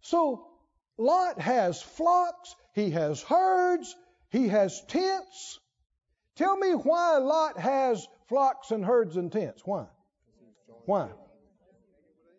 [0.00, 0.53] So,
[0.96, 3.96] Lot has flocks, he has herds,
[4.30, 5.58] he has tents.
[6.36, 9.62] Tell me why Lot has flocks and herds and tents.
[9.64, 9.86] Why?
[10.86, 11.08] Why?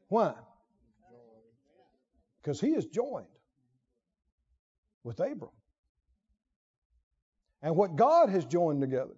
[0.10, 0.34] Why?
[2.42, 3.26] Because he is joined
[5.04, 5.52] with Abram.
[7.62, 9.16] And what God has joined together.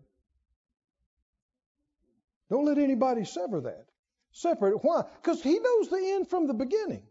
[2.49, 3.85] Don't let anybody sever that.
[4.31, 4.79] Separate it.
[4.81, 5.03] Why?
[5.21, 7.03] Because he knows the end from the beginning.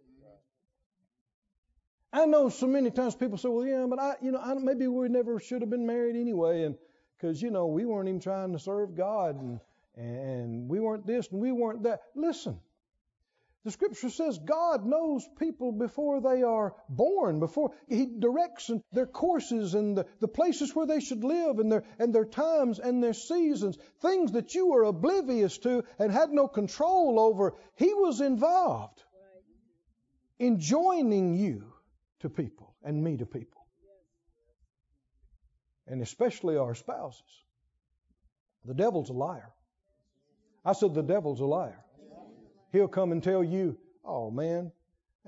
[2.12, 4.86] I know so many times people say, well, yeah, but I, you know, I, maybe
[4.86, 6.62] we never should have been married anyway.
[6.62, 6.76] And
[7.16, 9.60] because, you know, we weren't even trying to serve God and,
[9.96, 12.00] and we weren't this and we weren't that.
[12.14, 12.60] Listen,
[13.66, 19.74] The scripture says God knows people before they are born, before He directs their courses
[19.74, 23.12] and the, the places where they should live and their, and their times and their
[23.12, 27.54] seasons, things that you were oblivious to and had no control over.
[27.74, 29.02] He was involved
[30.38, 31.72] in joining you
[32.20, 33.66] to people and me to people,
[35.86, 37.44] and especially our spouses.
[38.64, 39.52] The devil's a liar.
[40.64, 41.84] I said, The devil's a liar.
[42.72, 44.72] He'll come and tell you, oh man,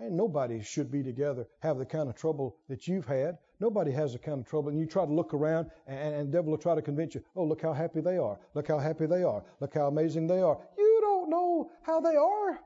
[0.01, 3.39] ain't nobody should be together, have the kind of trouble that you've had.
[3.61, 4.69] Nobody has the kind of trouble.
[4.69, 7.25] And you try to look around, and, and the devil will try to convince you,
[7.35, 8.39] oh, look how happy they are.
[8.55, 9.43] Look how happy they are.
[9.61, 10.59] Look how amazing they are.
[10.77, 12.61] You don't know how they are.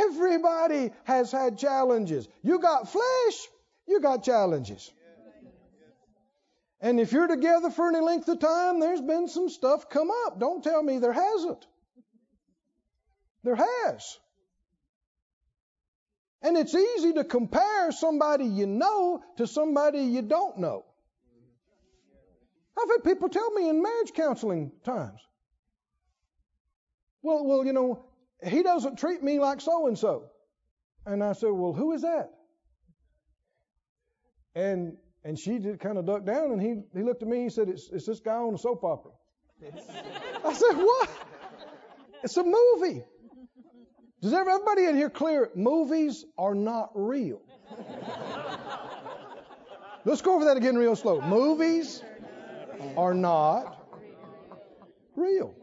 [0.00, 2.28] Everybody has had challenges.
[2.42, 3.48] You got flesh,
[3.86, 4.90] you got challenges.
[6.80, 10.40] And if you're together for any length of time, there's been some stuff come up.
[10.40, 11.64] Don't tell me there hasn't.
[13.44, 14.18] There has.
[16.42, 20.84] And it's easy to compare somebody you know to somebody you don't know.
[22.76, 25.20] I've had people tell me in marriage counseling times,
[27.22, 28.04] well, well, you know,
[28.44, 30.24] he doesn't treat me like so and so.
[31.06, 32.30] And I said, well, who is that?
[34.54, 37.36] And and she just kind of ducked down, and he he looked at me.
[37.38, 39.12] and He said, "It's it's this guy on a soap opera."
[40.44, 41.10] I said, "What?
[42.22, 43.04] It's a movie."
[44.20, 45.50] Does everybody in here clear?
[45.54, 47.40] Movies are not real.
[50.04, 51.20] Let's go over that again real slow.
[51.20, 52.02] Movies
[52.96, 53.78] are not
[55.16, 55.54] real.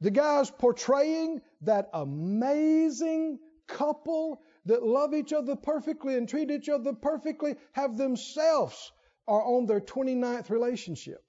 [0.00, 6.92] The guy's portraying that amazing couple that love each other perfectly and treat each other
[6.92, 8.92] perfectly have themselves
[9.28, 11.22] are on their 29th relationship.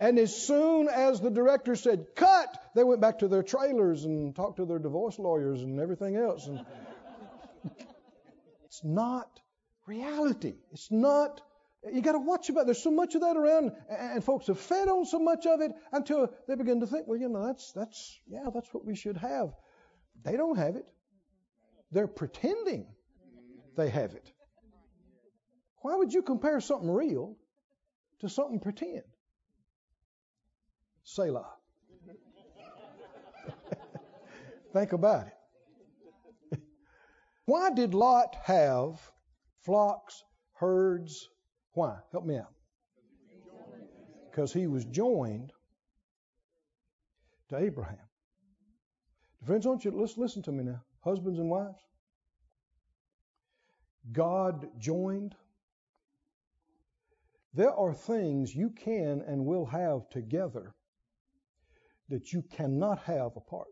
[0.00, 4.34] And as soon as the director said, cut, they went back to their trailers and
[4.34, 6.46] talked to their divorce lawyers and everything else.
[6.46, 6.64] And
[8.64, 9.40] it's not
[9.86, 10.54] reality.
[10.72, 11.40] It's not,
[11.92, 14.88] you got to watch about There's so much of that around, and folks have fed
[14.88, 18.18] on so much of it until they begin to think, well, you know, that's, that's,
[18.26, 19.52] yeah, that's what we should have.
[20.22, 20.86] They don't have it.
[21.90, 22.86] They're pretending
[23.76, 24.32] they have it.
[25.82, 27.36] Why would you compare something real
[28.20, 29.02] to something pretend?
[31.02, 31.52] Selah.
[34.72, 35.26] Think about
[36.52, 36.58] it.
[37.44, 38.98] Why did Lot have
[39.62, 40.24] flocks,
[40.54, 41.28] herds?
[41.74, 41.96] Why?
[42.12, 42.52] Help me out.
[44.30, 45.52] Because he was joined
[47.50, 47.98] to Abraham.
[49.44, 50.82] Friends, don't you let's listen to me now.
[51.00, 51.82] Husbands and wives.
[54.12, 55.34] God joined.
[57.52, 60.74] There are things you can and will have together
[62.08, 63.68] that you cannot have apart.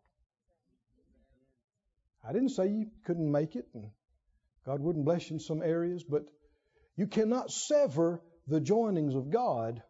[2.27, 3.91] I didn't say you couldn't make it and
[4.65, 6.25] God wouldn't bless you in some areas, but
[6.97, 9.83] you cannot sever the joinings of God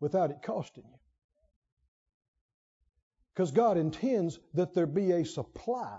[0.00, 0.98] without it costing you.
[3.34, 5.98] Because God intends that there be a supply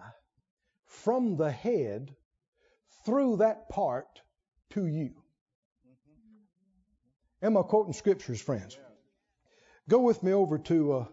[0.86, 2.16] from the head
[3.06, 4.22] through that part
[4.72, 5.14] to you.
[7.41, 8.78] Am I quoting scriptures, friends?
[9.89, 11.06] Go with me over to uh,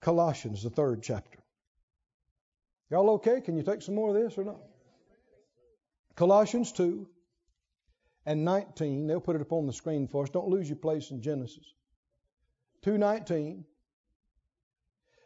[0.00, 1.38] Colossians, the third chapter.
[2.90, 3.40] Y'all okay?
[3.40, 4.60] Can you take some more of this or not?
[6.16, 7.08] Colossians 2
[8.26, 9.06] and 19.
[9.06, 10.30] They'll put it up on the screen for us.
[10.30, 11.64] Don't lose your place in Genesis.
[12.82, 13.64] 2:19.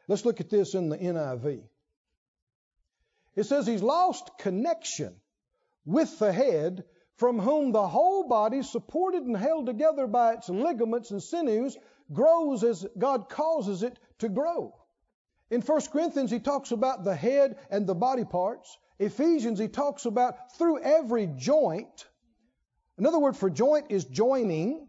[0.07, 1.63] Let's look at this in the NIV.
[3.37, 5.15] It says he's lost connection
[5.85, 6.85] with the head
[7.15, 11.77] from whom the whole body, supported and held together by its ligaments and sinews,
[12.13, 14.75] grows as God causes it to grow.
[15.51, 18.79] In 1 Corinthians, he talks about the head and the body parts.
[18.99, 22.09] Ephesians, he talks about through every joint.
[23.01, 24.87] Another word for joint is joining.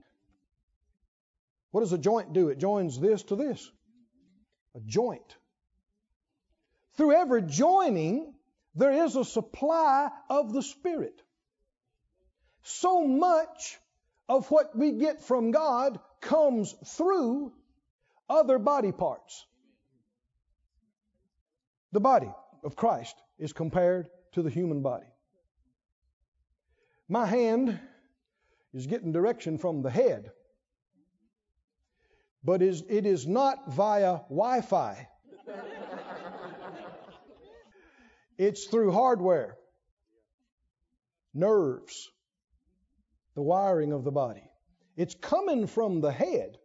[1.71, 2.49] What does a joint do?
[2.49, 3.71] It joins this to this.
[4.75, 5.37] A joint.
[6.97, 8.33] Through every joining,
[8.75, 11.23] there is a supply of the Spirit.
[12.63, 13.79] So much
[14.27, 17.53] of what we get from God comes through
[18.29, 19.45] other body parts.
[21.93, 22.29] The body
[22.65, 25.07] of Christ is compared to the human body.
[27.07, 27.79] My hand
[28.73, 30.31] is getting direction from the head,
[32.43, 35.07] but is, it is not via Wi Fi.
[38.37, 39.57] it's through hardware,
[41.33, 42.09] nerves,
[43.35, 44.43] the wiring of the body.
[44.95, 46.57] It's coming from the head,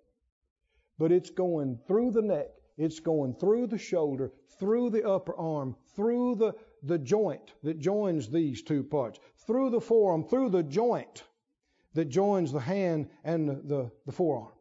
[0.99, 2.49] but it's going through the neck.
[2.79, 8.29] It's going through the shoulder, through the upper arm, through the, the joint that joins
[8.29, 11.25] these two parts, through the forearm, through the joint
[11.97, 14.53] that joins the hand and the, the, forearm.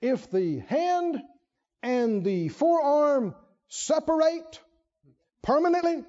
[0.00, 1.20] If the hand
[1.82, 3.34] and the forearm
[3.68, 4.60] separate
[5.42, 6.02] permanently,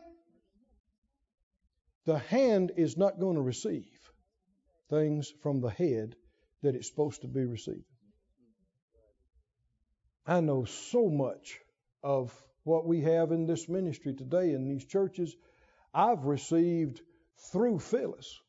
[2.05, 3.83] the hand is not going to receive
[4.89, 6.15] things from the head
[6.61, 7.83] that it's supposed to be receiving.
[10.25, 11.59] I know so much
[12.01, 12.33] of
[12.63, 15.35] what we have in this ministry today in these churches
[15.93, 17.01] I've received
[17.51, 18.39] through Phyllis.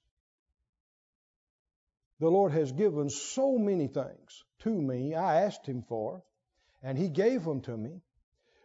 [2.19, 6.23] The Lord has given so many things to me I asked Him for,
[6.83, 8.01] and He gave them to me,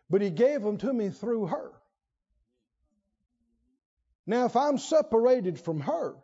[0.09, 1.73] but He gave them to me through her.
[4.25, 6.15] Now, if I'm separated from her,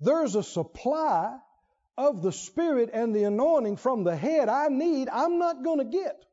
[0.00, 1.36] there's a supply
[1.98, 5.84] of the Spirit and the anointing from the head I need, I'm not going to
[5.84, 6.24] get.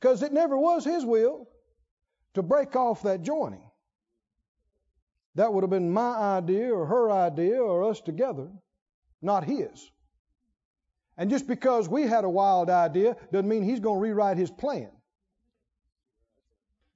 [0.00, 1.48] Because it never was His will
[2.34, 3.69] to break off that joining.
[5.36, 8.48] That would have been my idea or her idea or us together,
[9.22, 9.90] not His.
[11.16, 14.50] And just because we had a wild idea doesn't mean He's going to rewrite His
[14.50, 14.90] plan.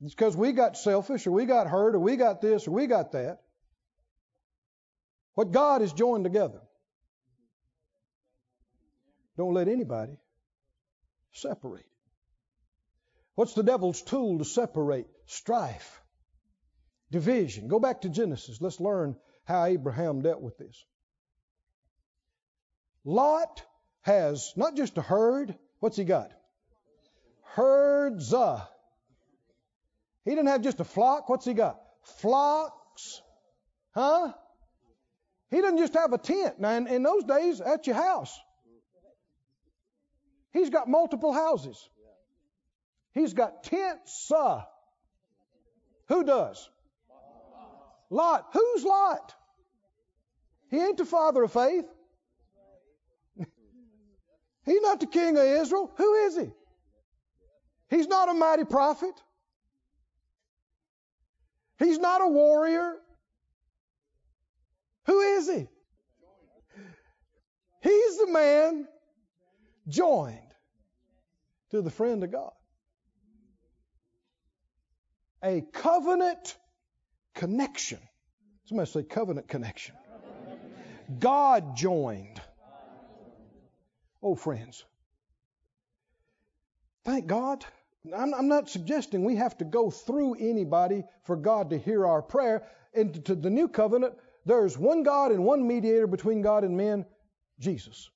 [0.03, 2.87] It's because we got selfish or we got hurt or we got this or we
[2.87, 3.41] got that.
[5.35, 6.61] What God has joined together.
[9.37, 10.17] Don't let anybody
[11.33, 11.87] separate.
[13.35, 15.07] What's the devil's tool to separate?
[15.27, 16.01] Strife,
[17.15, 17.69] division.
[17.69, 18.61] Go back to Genesis.
[18.61, 20.85] Let's learn how Abraham dealt with this.
[23.05, 23.63] Lot
[24.03, 26.33] has not just a herd, what's he got?
[27.43, 28.35] Herds.
[28.35, 28.61] Uh,
[30.25, 31.29] he didn't have just a flock.
[31.29, 31.81] What's he got?
[32.21, 33.23] Flocks.
[33.95, 34.33] Huh?
[35.51, 36.59] He doesn't just have a tent.
[36.59, 38.37] Now, in, in those days, at your house.
[40.53, 41.89] He's got multiple houses.
[43.13, 44.33] He's got tents.
[44.33, 44.63] Uh,
[46.09, 46.69] who does?
[48.11, 48.47] Lot.
[48.53, 49.35] Who's Lot?
[50.71, 51.85] He ain't the father of faith.
[54.65, 55.93] He's not the king of Israel.
[55.97, 56.51] Who is he?
[57.91, 59.15] He's not a mighty prophet.
[61.79, 62.95] He's not a warrior.
[65.07, 65.67] Who is he?
[67.83, 68.89] He's the man
[69.87, 70.39] joined
[71.71, 72.53] to the friend of God.
[75.43, 76.57] A covenant
[77.35, 77.99] connection.
[78.67, 79.95] Somebody say covenant connection.
[81.19, 82.41] God joined.
[84.23, 84.85] Oh, friends.
[87.05, 87.65] Thank God
[88.13, 92.21] I'm, I'm not suggesting we have to go through anybody for God to hear our
[92.21, 92.63] prayer.
[92.93, 94.15] Into the new covenant,
[94.45, 97.07] there's one God and one mediator between God and men,
[97.59, 98.11] Jesus.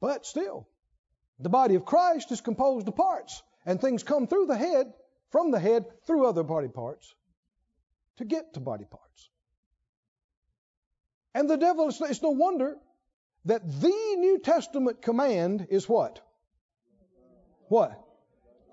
[0.00, 0.68] But still,
[1.40, 4.92] the body of Christ is composed of parts, and things come through the head,
[5.30, 7.14] from the head, through other body parts
[8.18, 9.30] to get to body parts.
[11.34, 12.76] And the devil, it's no wonder
[13.46, 16.20] that the New Testament command is what?
[17.68, 18.00] What?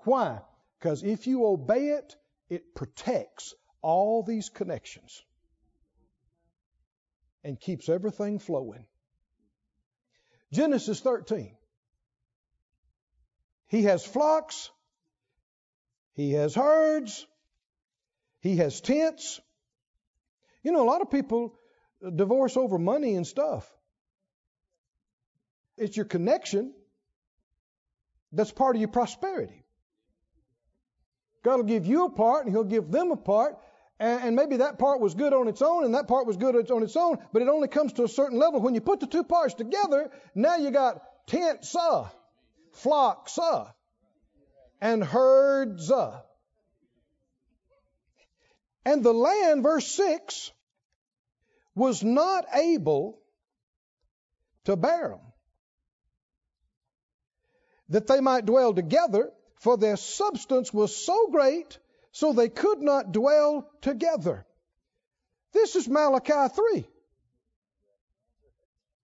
[0.04, 0.40] Why?
[0.78, 2.16] Because if you obey it,
[2.48, 5.22] it protects all these connections
[7.44, 8.84] and keeps everything flowing.
[10.52, 11.56] Genesis 13.
[13.68, 14.70] He has flocks,
[16.14, 17.26] he has herds,
[18.42, 19.40] he has tents.
[20.62, 21.54] You know, a lot of people
[22.14, 23.72] divorce over money and stuff.
[25.78, 26.74] It's your connection
[28.32, 29.64] that's part of your prosperity.
[31.44, 33.56] God will give you a part and He'll give them a part.
[33.98, 36.82] And, maybe that part was good on its own and that part was good on
[36.82, 38.60] its own, but it only comes to a certain level.
[38.60, 42.08] When you put the two parts together, now you got tents, uh,
[42.72, 43.68] flocks, uh,
[44.80, 45.88] and herds.
[45.88, 46.20] Uh.
[48.84, 50.50] And the land, verse 6,
[51.74, 53.18] was not able
[54.64, 55.20] to bear them,
[57.88, 61.78] that they might dwell together for their substance was so great,
[62.10, 64.44] so they could not dwell together.
[65.52, 66.88] This is Malachi 3.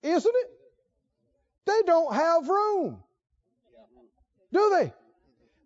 [0.03, 0.51] Isn't it?
[1.67, 3.03] They don't have room.
[4.53, 4.93] Do they?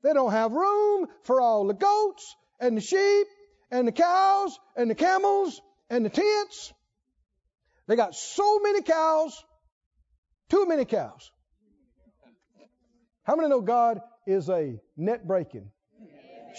[0.03, 3.27] They don't have room for all the goats and the sheep
[3.73, 5.61] and the cows and the camels
[5.91, 6.73] and the tents.
[7.89, 9.43] They got so many cows,
[10.49, 11.33] too many cows.
[13.25, 15.71] How many know God is a net breaking,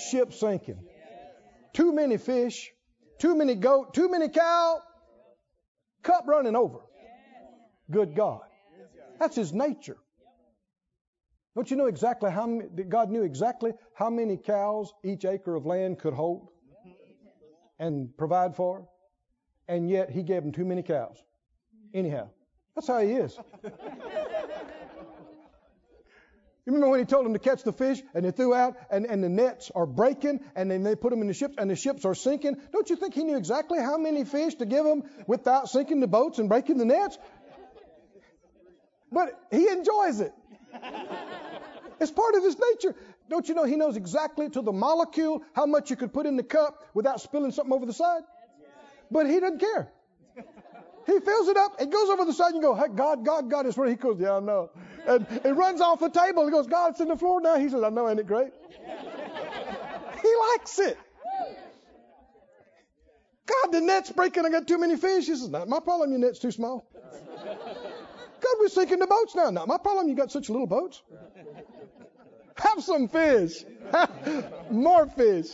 [0.09, 0.79] ship sinking.
[1.73, 2.71] Too many fish,
[3.19, 4.81] too many goat, too many cow,
[6.01, 6.79] cup running over.
[7.89, 8.41] Good God.
[9.19, 9.97] That's his nature.
[11.55, 15.65] Don't you know exactly how many, God knew exactly how many cows each acre of
[15.65, 16.49] land could hold
[17.79, 18.87] and provide for?
[19.67, 21.17] And yet He gave them too many cows.
[21.93, 22.29] Anyhow,
[22.75, 23.37] that's how He is.
[23.63, 23.71] You
[26.73, 29.23] remember when he told them to catch the fish and they threw out and, and
[29.23, 32.05] the nets are breaking and then they put them in the ships and the ships
[32.05, 32.55] are sinking?
[32.71, 36.07] Don't you think he knew exactly how many fish to give them without sinking the
[36.07, 37.17] boats and breaking the nets?
[39.11, 40.33] But he enjoys it.
[41.99, 42.95] It's part of his nature.
[43.29, 46.35] Don't you know he knows exactly to the molecule how much you could put in
[46.35, 48.23] the cup without spilling something over the side?
[49.09, 49.91] But he doesn't care.
[51.05, 51.81] He fills it up.
[51.81, 52.53] It goes over the side.
[52.53, 54.19] And you go, hey, God, God, God is where he goes.
[54.19, 54.71] Yeah, I know.
[55.05, 56.45] And it runs off the table.
[56.45, 57.57] He goes, God, it's in the floor now.
[57.57, 58.53] He says, I know, ain't it great?
[60.21, 60.97] he likes it.
[63.45, 64.45] God, the net's breaking.
[64.45, 65.25] I got too many fish.
[65.25, 66.11] He says, not my problem.
[66.11, 66.87] Your net's too small.
[67.43, 69.49] God, we're sinking the boats now.
[69.49, 70.07] Not my problem.
[70.07, 71.01] You got such little boats.
[72.57, 73.63] Have some fish.
[74.71, 75.47] More fish.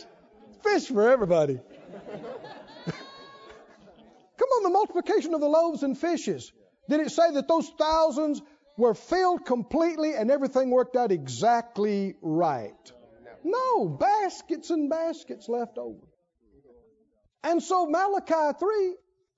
[0.62, 1.58] Fish for everybody.
[2.86, 6.52] Come on, the multiplication of the loaves and fishes.
[6.88, 8.42] Did it say that those thousands
[8.76, 12.92] were filled completely and everything worked out exactly right?
[13.44, 16.06] No, baskets and baskets left over.
[17.42, 18.96] And so Malachi 3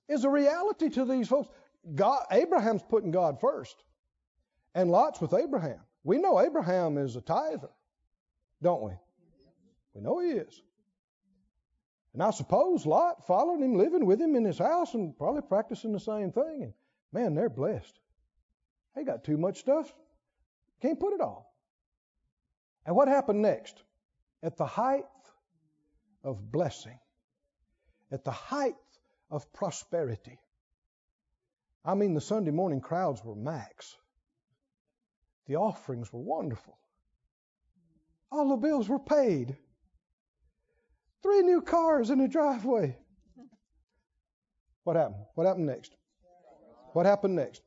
[0.08, 1.48] is a reality to these folks.
[1.94, 3.76] God, Abraham's putting God first.
[4.74, 5.80] And Lot's with Abraham.
[6.04, 7.70] We know Abraham is a tither,
[8.60, 8.92] don't we?
[9.94, 10.62] We know he is.
[12.12, 15.92] And I suppose Lot followed him, living with him in his house, and probably practicing
[15.92, 16.62] the same thing.
[16.62, 16.72] And
[17.12, 17.98] man, they're blessed.
[18.94, 19.94] They got too much stuff.
[20.80, 21.54] Can't put it all.
[22.84, 23.82] And what happened next?
[24.42, 25.04] At the height
[26.24, 26.98] of blessing,
[28.10, 28.74] at the height
[29.30, 30.38] of prosperity.
[31.84, 33.96] I mean, the Sunday morning crowds were max.
[35.52, 36.78] The offerings were wonderful.
[38.30, 39.54] All the bills were paid.
[41.22, 42.96] Three new cars in the driveway.
[44.84, 45.26] What happened?
[45.34, 45.94] What happened next?
[46.94, 47.60] What happened next?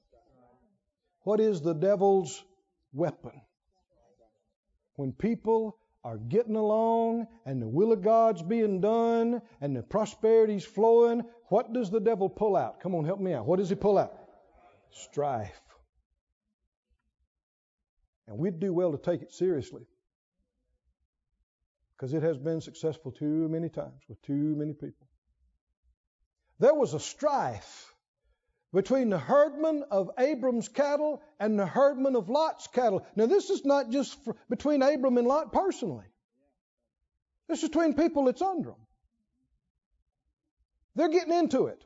[1.25, 2.43] What is the devil's
[2.91, 3.39] weapon?
[4.95, 10.65] When people are getting along and the will of God's being done and the prosperity's
[10.65, 12.79] flowing, what does the devil pull out?
[12.79, 13.45] Come on, help me out.
[13.45, 14.17] What does he pull out?
[14.89, 15.61] Strife.
[18.27, 19.85] And we'd do well to take it seriously
[21.95, 25.07] because it has been successful too many times with too many people.
[26.59, 27.93] There was a strife
[28.73, 33.05] between the herdmen of Abram's cattle and the herdmen of Lot's cattle.
[33.15, 36.05] Now, this is not just for, between Abram and Lot personally.
[37.47, 38.87] This is between people that's under them.
[40.95, 41.83] They're getting into it.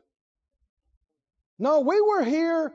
[1.57, 2.73] No, we were here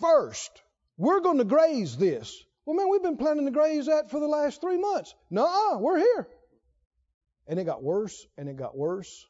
[0.00, 0.50] first.
[0.96, 2.42] We're going to graze this.
[2.70, 5.12] Well, man, we've been planning to graze that for the last three months.
[5.28, 6.28] No, we're here.
[7.48, 9.26] And it got worse and it got worse.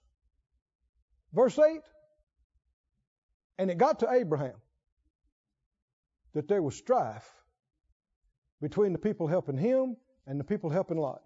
[1.32, 1.80] Verse 8.
[3.58, 4.56] And it got to Abraham
[6.34, 7.26] that there was strife
[8.60, 11.22] between the people helping him and the people helping Lot.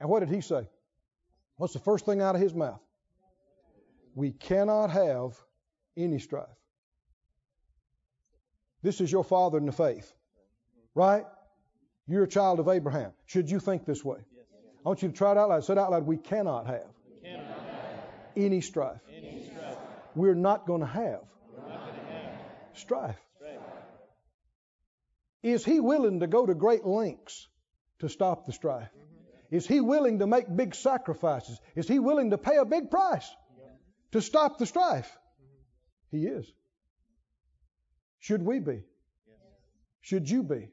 [0.00, 0.68] And what did he say?
[1.58, 2.82] What's the first thing out of his mouth?
[4.16, 5.40] We cannot have
[5.96, 6.48] any strife.
[8.82, 10.12] This is your father in the faith.
[10.96, 11.24] Right?
[12.08, 13.12] You're a child of Abraham.
[13.26, 14.16] Should you think this way?
[14.18, 15.62] I want you to try it out loud.
[15.62, 16.06] Say it out loud.
[16.06, 16.86] We cannot have,
[17.22, 18.00] cannot have
[18.34, 19.00] any strife.
[19.14, 19.76] any strife.
[20.14, 21.20] We're not going to have
[21.54, 22.30] We're not going to have
[22.74, 23.16] strife.
[23.36, 23.60] strife.
[25.42, 27.46] Is he willing to go to great lengths
[27.98, 28.88] to stop the strife?
[28.88, 29.56] Mm-hmm.
[29.56, 31.60] Is he willing to make big sacrifices?
[31.74, 33.28] Is he willing to pay a big price
[34.12, 35.10] to stop the strife?
[36.10, 36.16] Mm-hmm.
[36.16, 36.50] He is.
[38.20, 38.84] Should we be?
[40.00, 40.70] Should you be?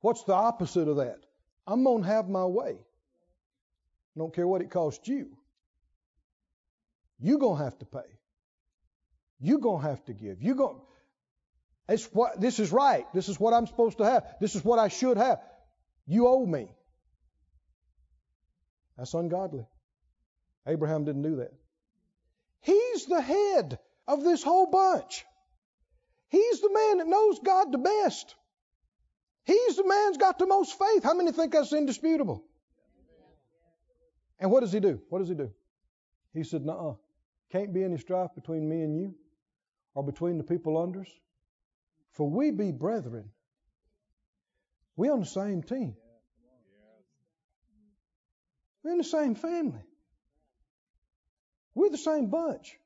[0.00, 1.18] What's the opposite of that?
[1.66, 2.78] I'm going to have my way.
[2.78, 5.28] I don't care what it costs you.
[7.20, 7.98] You're going to have to pay.
[9.40, 10.42] You're going to have to give.
[10.42, 10.80] You're going
[11.88, 13.06] it's what this is right.
[13.14, 14.26] This is what I'm supposed to have.
[14.40, 15.40] This is what I should have.
[16.06, 16.68] You owe me.
[18.96, 19.66] That's ungodly.
[20.66, 21.52] Abraham didn't do that.
[22.60, 25.24] He's the head of this whole bunch.
[26.28, 28.34] He's the man that knows God the best.
[29.48, 31.02] He's the man who's got the most faith.
[31.02, 32.44] How many think that's indisputable?
[34.38, 35.00] And what does he do?
[35.08, 35.50] What does he do?
[36.34, 36.96] He said, "Nuh-uh.
[37.50, 39.14] Can't be any strife between me and you,
[39.94, 41.08] or between the people under us.
[42.12, 43.30] For we be brethren.
[44.96, 45.96] We on the same team.
[48.82, 49.80] We're in the same family.
[51.74, 52.76] We're the same bunch.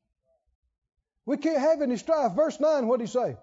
[1.26, 2.32] We can't have any strife.
[2.32, 3.36] Verse 9, what did he say?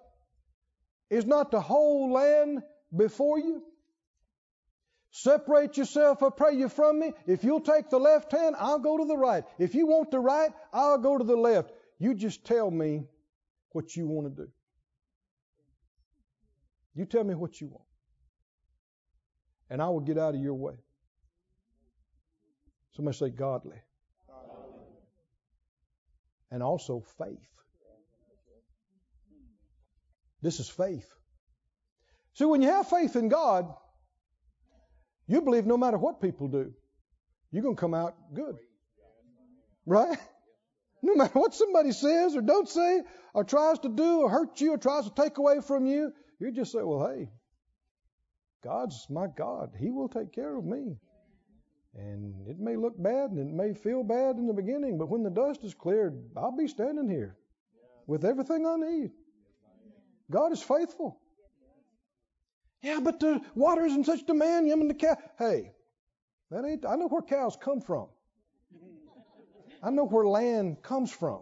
[1.09, 2.63] Is not the whole land
[2.95, 3.63] before you?
[5.11, 7.13] Separate yourself, I pray you, from me.
[7.25, 9.43] If you'll take the left hand, I'll go to the right.
[9.57, 11.71] If you want the right, I'll go to the left.
[11.97, 13.03] You just tell me
[13.71, 14.49] what you want to do.
[16.93, 17.85] You tell me what you want.
[19.69, 20.75] And I will get out of your way.
[22.95, 23.77] Somebody say godly.
[26.51, 27.37] And also faith.
[30.41, 31.07] This is faith.
[32.39, 33.65] See, when you have faith in God,
[35.27, 36.71] you believe no matter what people do,
[37.51, 38.55] you're going to come out good.
[39.85, 40.17] Right?
[41.01, 43.01] No matter what somebody says or don't say
[43.33, 46.53] or tries to do or hurt you or tries to take away from you, you
[46.53, 47.27] just say, well, hey,
[48.63, 49.71] God's my God.
[49.77, 50.95] He will take care of me.
[51.95, 55.23] And it may look bad and it may feel bad in the beginning, but when
[55.23, 57.35] the dust is cleared, I'll be standing here
[58.07, 59.11] with everything I need.
[60.31, 61.19] God is faithful.
[62.81, 64.71] Yeah, but the water is in such demand.
[64.71, 65.17] I mean, the cow.
[65.37, 65.73] Hey,
[66.51, 66.85] that ain't.
[66.85, 68.07] I know where cows come from.
[69.81, 71.41] I know where land comes from.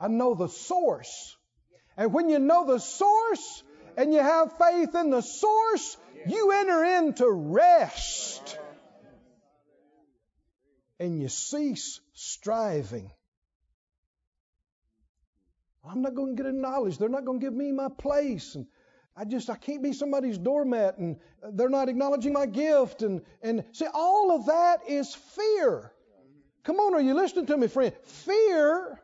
[0.00, 1.36] I know the source.
[1.96, 3.62] And when you know the source
[3.96, 5.96] and you have faith in the source,
[6.26, 8.58] you enter into rest.
[10.98, 13.10] And you cease striving.
[15.88, 16.98] I'm not going to get acknowledged.
[16.98, 18.54] They're not going to give me my place.
[18.54, 18.66] And
[19.16, 21.16] I just, I can't be somebody's doormat and
[21.52, 23.02] they're not acknowledging my gift.
[23.02, 25.90] And, and see, all of that is fear.
[26.64, 27.94] Come on, are you listening to me, friend?
[28.02, 29.00] Fear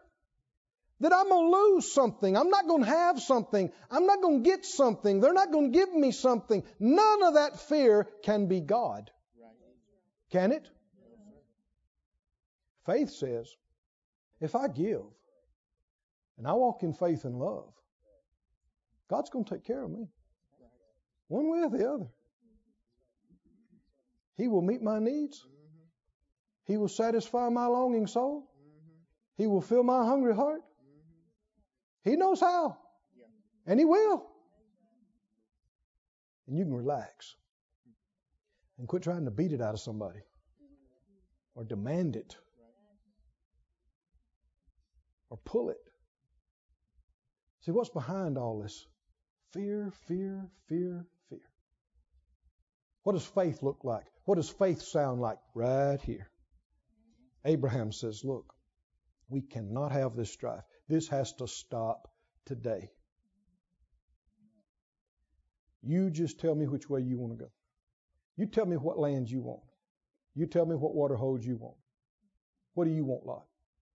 [1.01, 2.37] that I'm going to lose something.
[2.37, 3.73] I'm not going to have something.
[3.91, 5.21] I'm not going to get something.
[5.21, 6.63] They're not going to give me something.
[6.79, 9.11] None of that fear can be God.
[10.31, 10.69] Can it?
[12.85, 13.49] Faith says,
[14.41, 15.03] if I give
[16.37, 17.73] and I walk in faith and love,
[19.13, 20.09] God's going to take care of me.
[21.29, 22.07] One way or the other.
[24.39, 25.45] He will meet my needs.
[26.65, 28.51] He will satisfy my longing soul.
[29.37, 30.63] He will fill my hungry heart.
[32.05, 32.79] He knows how.
[33.67, 34.25] And He will.
[36.47, 37.37] And you can relax
[38.79, 40.21] and quit trying to beat it out of somebody
[41.55, 42.35] or demand it
[45.29, 45.77] or pull it.
[47.61, 48.87] See, what's behind all this?
[49.53, 51.41] Fear, fear, fear, fear.
[53.03, 54.07] What does faith look like?
[54.25, 55.39] What does faith sound like?
[55.55, 56.31] Right here.
[57.45, 58.55] Abraham says, Look,
[59.29, 60.63] we cannot have this strife.
[60.89, 62.09] This has to stop
[62.47, 62.91] today.
[65.83, 67.51] You just tell me which way you want to go.
[68.37, 69.63] You tell me what lands you want.
[70.35, 71.77] You tell me what water holes you want.
[72.75, 73.45] What do you want, Lot?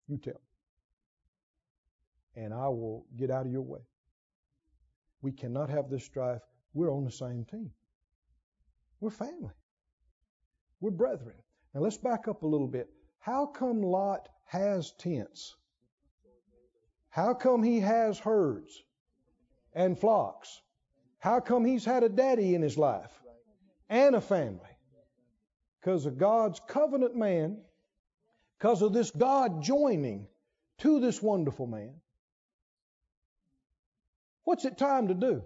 [0.07, 0.41] You tell me.
[2.45, 3.81] And I will get out of your way.
[5.23, 6.43] We cannot have this strife.
[6.75, 7.71] We're on the same team.
[9.01, 9.55] We're family.
[10.81, 11.37] We're brethren.
[11.75, 12.89] Now let's back up a little bit.
[13.19, 15.57] How come Lot has tents?
[17.09, 18.83] How come he has herds
[19.73, 20.61] and flocks?
[21.19, 23.11] How come he's had a daddy in his life
[23.89, 24.61] and a family?
[25.81, 27.59] Because of God's covenant man,
[28.59, 30.27] because of this God joining
[30.79, 31.95] to this wonderful man.
[34.47, 35.43] What's it time to do?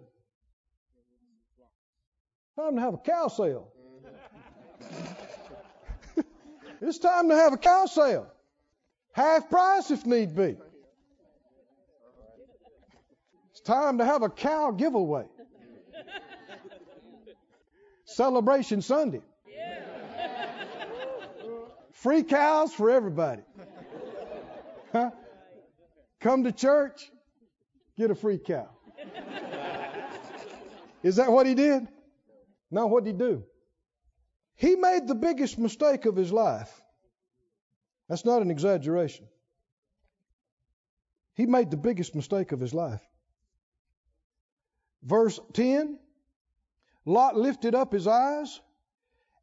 [2.54, 3.72] Time to have a cow sale.
[6.82, 8.26] it's time to have a cow sale.
[9.12, 10.58] Half price if need be.
[13.52, 15.24] It's time to have a cow giveaway.
[18.04, 19.22] Celebration Sunday.
[21.92, 23.42] Free cows for everybody.
[24.92, 25.10] Huh?
[26.20, 27.10] Come to church,
[27.96, 28.68] get a free cow.
[31.02, 31.88] Is that what he did?
[32.70, 33.44] No, what did he do?
[34.56, 36.70] He made the biggest mistake of his life.
[38.08, 39.26] That's not an exaggeration.
[41.34, 43.02] He made the biggest mistake of his life.
[45.02, 45.98] Verse 10
[47.06, 48.60] Lot lifted up his eyes,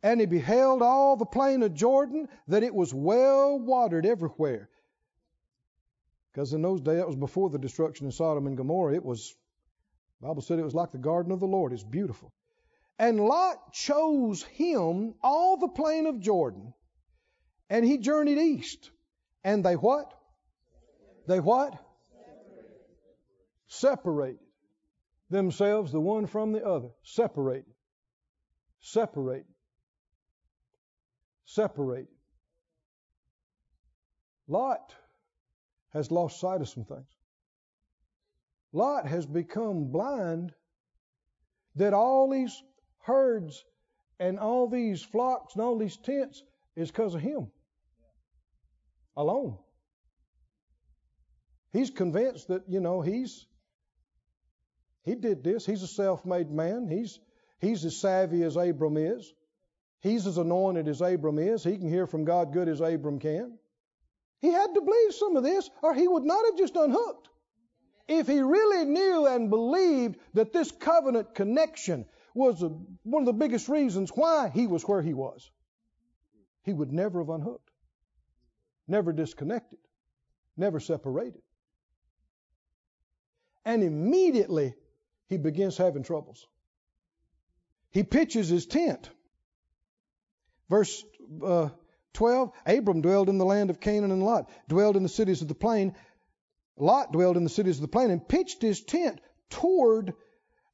[0.03, 4.70] and he beheld all the plain of Jordan, that it was well watered everywhere.
[6.32, 8.93] Because in those days, that was before the destruction of Sodom and Gomorrah.
[8.93, 9.36] It was,
[10.20, 11.74] the Bible said it was like the garden of the Lord.
[11.74, 12.34] It's beautiful.
[12.99, 16.74] And Lot chose him all the plain of Jordan,
[17.70, 18.89] and he journeyed east.
[19.43, 20.11] And they what?
[21.28, 21.78] They what?
[23.68, 24.39] Separated
[25.30, 26.89] themselves the one from the other.
[27.03, 27.74] Separated.
[28.80, 29.45] Separated.
[31.45, 32.07] Separated.
[34.47, 34.95] Lot
[35.93, 37.16] has lost sight of some things.
[38.74, 40.53] Lot has become blind
[41.76, 42.61] that all these
[42.99, 43.63] herds
[44.20, 46.43] and all these flocks and all these tents
[46.76, 47.47] is because of him
[49.15, 49.57] alone.
[51.72, 53.45] He's convinced that, you know, he's
[55.03, 55.65] he did this.
[55.65, 56.88] He's a self-made man.
[56.89, 57.20] He's
[57.59, 59.34] he's as savvy as Abram is.
[60.01, 61.63] He's as anointed as Abram is.
[61.63, 63.57] He can hear from God good as Abram can.
[64.39, 67.30] He had to believe some of this, or he would not have just unhooked.
[68.08, 72.70] If he really knew and believed that this covenant connection was a,
[73.03, 75.49] one of the biggest reasons why he was where he was,
[76.64, 77.70] he would never have unhooked,
[78.88, 79.80] never disconnected,
[80.55, 81.41] never separated.
[83.66, 84.76] And immediately
[85.28, 86.47] he begins having troubles.
[87.91, 89.10] He pitches his tent.
[90.70, 91.03] Verse
[91.43, 91.70] uh,
[92.14, 95.47] 12 Abram dwelled in the land of Canaan, and Lot dwelled in the cities of
[95.47, 95.95] the plain.
[96.78, 99.19] Lot dwelled in the cities of the plain and pitched his tent
[99.49, 100.13] toward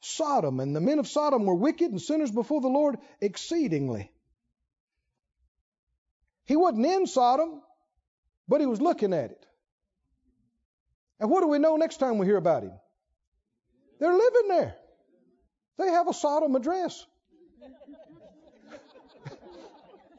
[0.01, 0.60] Sodom.
[0.60, 4.12] And the men of Sodom were wicked and sinners before the Lord exceedingly.
[6.45, 7.62] He wasn't in Sodom,
[8.49, 9.45] but he was looking at it.
[11.20, 12.74] And what do we know next time we hear about him?
[13.99, 14.76] They're living there.
[15.78, 17.06] They have a Sodom address.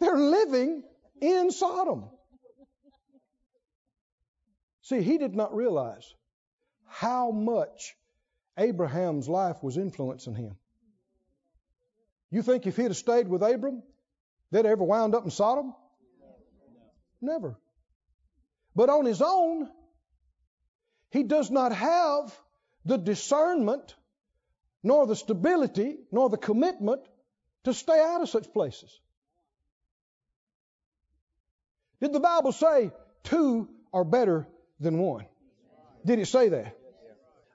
[0.01, 0.82] They're living
[1.20, 2.09] in Sodom.
[4.85, 6.14] See, he did not realize
[6.87, 7.97] how much
[8.59, 10.57] Abraham's life was influencing him.
[12.30, 13.82] You think if he'd have stayed with Abram,
[14.51, 15.74] they'd ever wound up in Sodom?
[17.22, 17.57] Never.
[18.76, 19.70] But on his own,
[21.11, 22.39] he does not have
[22.85, 23.95] the discernment,
[24.82, 27.01] nor the stability, nor the commitment
[27.62, 29.01] to stay out of such places.
[32.03, 34.47] Did the Bible say two are better
[34.81, 35.27] than one?
[36.05, 36.77] Did it say that?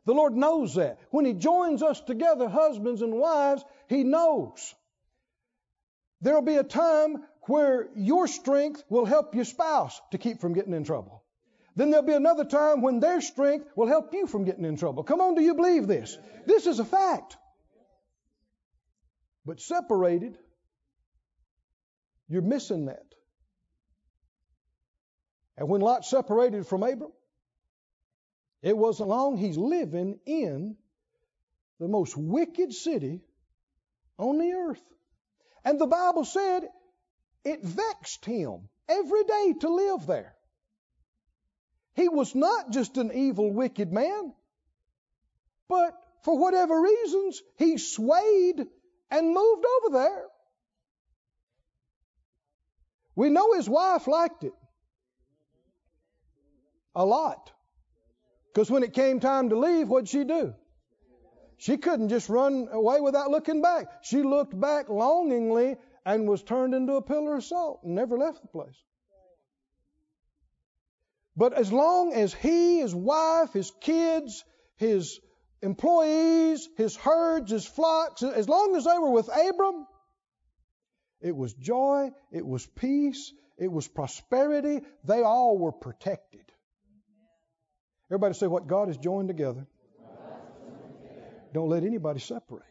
[0.06, 1.00] The Lord knows that.
[1.12, 4.74] When He joins us together, husbands and wives, He knows.
[6.22, 10.74] There'll be a time where your strength will help your spouse to keep from getting
[10.74, 11.24] in trouble.
[11.76, 15.04] Then there'll be another time when their strength will help you from getting in trouble.
[15.04, 16.18] Come on, do you believe this?
[16.46, 17.38] This is a fact.
[19.46, 20.38] But separated,
[22.28, 23.06] you're missing that.
[25.60, 27.12] And when Lot separated from Abram,
[28.62, 30.78] it wasn't long he's living in
[31.80, 33.22] the most wicked city
[34.18, 34.82] on the earth.
[35.66, 36.64] And the Bible said
[37.44, 40.34] it vexed him every day to live there.
[41.94, 44.34] He was not just an evil, wicked man,
[45.68, 45.94] but
[46.24, 48.66] for whatever reasons, he swayed
[49.12, 50.26] and moved over there.
[53.16, 54.54] We know his wife liked it
[56.96, 57.52] a lot.
[58.54, 60.54] Because when it came time to leave, what'd she do?
[61.58, 63.88] She couldn't just run away without looking back.
[64.02, 65.76] She looked back longingly
[66.06, 68.82] and was turned into a pillar of salt and never left the place.
[71.36, 74.44] But as long as he, his wife, his kids,
[74.78, 75.20] his
[75.62, 79.86] employees, his herds, his flocks, as long as they were with Abram,
[81.22, 84.82] it was joy, it was peace, it was prosperity.
[85.04, 86.49] They all were protected.
[88.10, 89.68] Everybody say what God has joined together.
[91.54, 92.64] Don't let anybody separate.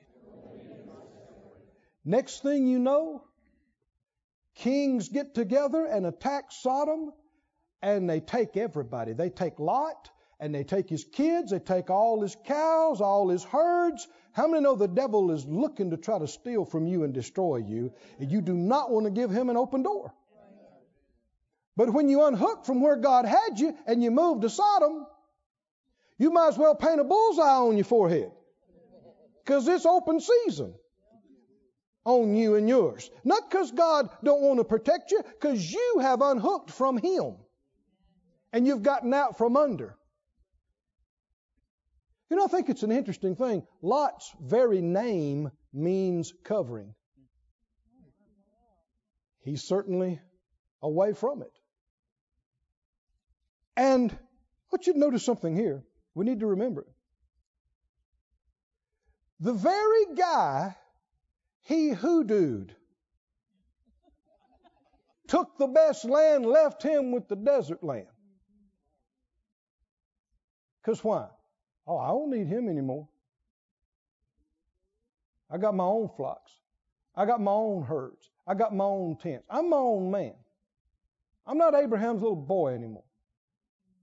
[2.04, 3.22] Next thing you know,
[4.54, 7.12] kings get together and attack Sodom
[7.82, 9.12] and they take everybody.
[9.12, 10.10] They take Lot
[10.40, 14.06] and they take his kids, they take all his cows, all his herds.
[14.32, 17.56] How many know the devil is looking to try to steal from you and destroy
[17.56, 17.92] you?
[18.18, 20.14] And you do not want to give him an open door.
[21.76, 25.06] But when you unhook from where God had you and you move to Sodom,
[26.18, 28.30] you might as well paint a bullseye on your forehead
[29.44, 30.74] because it's open season
[32.04, 33.10] on you and yours.
[33.24, 37.36] Not because God don't want to protect you, because you have unhooked from Him
[38.52, 39.96] and you've gotten out from under.
[42.30, 43.62] You know, I think it's an interesting thing.
[43.80, 46.94] Lot's very name means covering.
[49.42, 50.20] He's certainly
[50.82, 51.52] away from it.
[53.76, 54.16] And I
[54.72, 55.82] want you to notice something here.
[56.14, 56.92] We need to remember it.
[59.40, 60.76] The very guy
[61.62, 62.70] he hoodooed
[65.28, 68.06] took the best land, left him with the desert land.
[70.82, 71.28] Because why?
[71.86, 73.06] Oh, I don't need him anymore.
[75.50, 76.52] I got my own flocks.
[77.14, 78.30] I got my own herds.
[78.46, 79.46] I got my own tents.
[79.50, 80.34] I'm my own man.
[81.46, 83.04] I'm not Abraham's little boy anymore.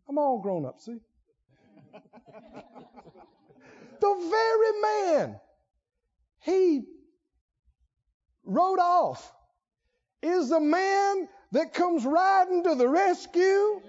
[0.08, 1.00] I'm all grown up, see?
[4.00, 5.40] the very man
[6.40, 6.84] he
[8.44, 9.34] wrote off
[10.22, 13.82] is the man that comes riding to the rescue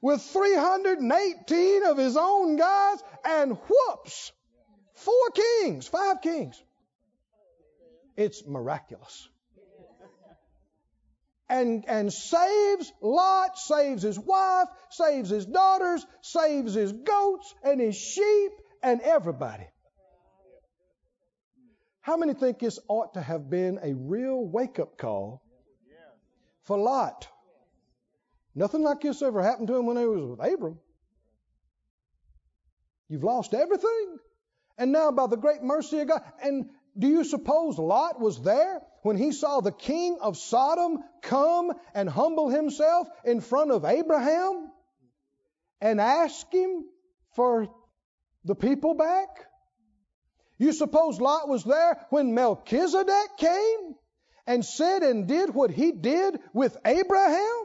[0.00, 4.32] with 318 of his own guys and whoops
[5.02, 6.62] four kings, five kings.
[8.16, 9.28] It's miraculous.
[11.52, 17.94] And, and saves Lot, saves his wife, saves his daughters, saves his goats and his
[17.94, 19.68] sheep and everybody.
[22.00, 25.42] How many think this ought to have been a real wake up call
[26.64, 27.28] for Lot?
[28.54, 30.78] Nothing like this ever happened to him when he was with Abram.
[33.10, 34.16] You've lost everything.
[34.78, 38.80] And now, by the great mercy of God, and do you suppose Lot was there
[39.02, 44.70] when he saw the king of Sodom come and humble himself in front of Abraham
[45.80, 46.84] and ask him
[47.34, 47.68] for
[48.44, 49.28] the people back?
[50.58, 53.94] You suppose Lot was there when Melchizedek came
[54.46, 57.64] and said and did what he did with Abraham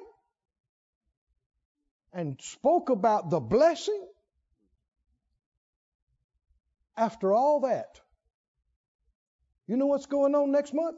[2.12, 4.04] and spoke about the blessing?
[6.96, 8.00] After all that,
[9.68, 10.98] you know what's going on next month?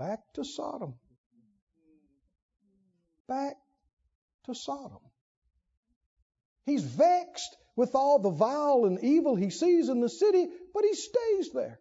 [0.00, 0.94] Back to Sodom.
[3.28, 3.56] Back
[4.46, 5.02] to Sodom.
[6.64, 10.94] He's vexed with all the vile and evil he sees in the city, but he
[10.94, 11.80] stays there.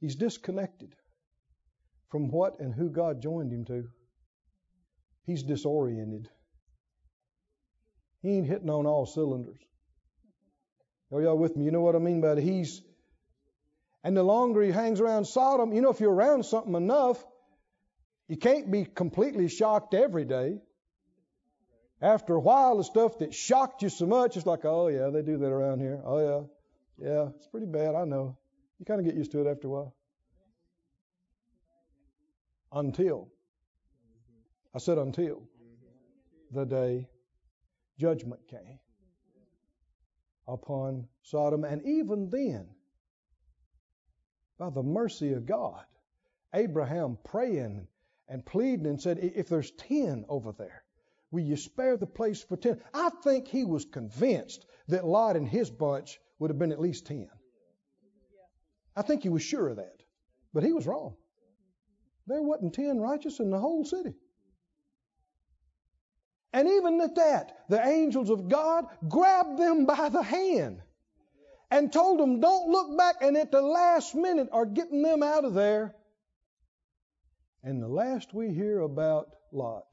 [0.00, 0.94] He's disconnected
[2.08, 3.84] from what and who God joined him to.
[5.26, 6.26] He's disoriented.
[8.22, 9.60] He ain't hitting on all cylinders.
[11.12, 11.66] Are y'all with me?
[11.66, 12.42] You know what I mean by that?
[12.42, 12.80] He's,
[14.04, 17.24] and the longer he hangs around Sodom, you know, if you're around something enough,
[18.28, 20.58] you can't be completely shocked every day.
[22.02, 25.22] After a while, the stuff that shocked you so much, it's like, oh yeah, they
[25.22, 26.02] do that around here.
[26.04, 26.48] Oh
[26.98, 27.94] yeah, yeah, it's pretty bad.
[27.94, 28.36] I know.
[28.78, 29.94] You kind of get used to it after a while.
[32.72, 33.28] Until,
[34.74, 35.48] I said until
[36.50, 37.08] the day
[37.98, 38.80] judgment came
[40.46, 41.64] upon Sodom.
[41.64, 42.66] And even then,
[44.58, 45.84] by the mercy of God,
[46.54, 47.86] Abraham praying
[48.28, 50.84] and pleading and said, If there's 10 over there,
[51.30, 52.80] will you spare the place for 10?
[52.92, 57.06] I think he was convinced that Lot and his bunch would have been at least
[57.06, 57.28] 10.
[58.96, 60.02] I think he was sure of that.
[60.52, 61.16] But he was wrong.
[62.26, 64.14] There wasn't 10 righteous in the whole city.
[66.52, 70.80] And even at that, the angels of God grabbed them by the hand
[71.74, 75.44] and told them, don't look back, and at the last minute are getting them out
[75.44, 75.92] of there.
[77.64, 79.86] And the last we hear about Lot,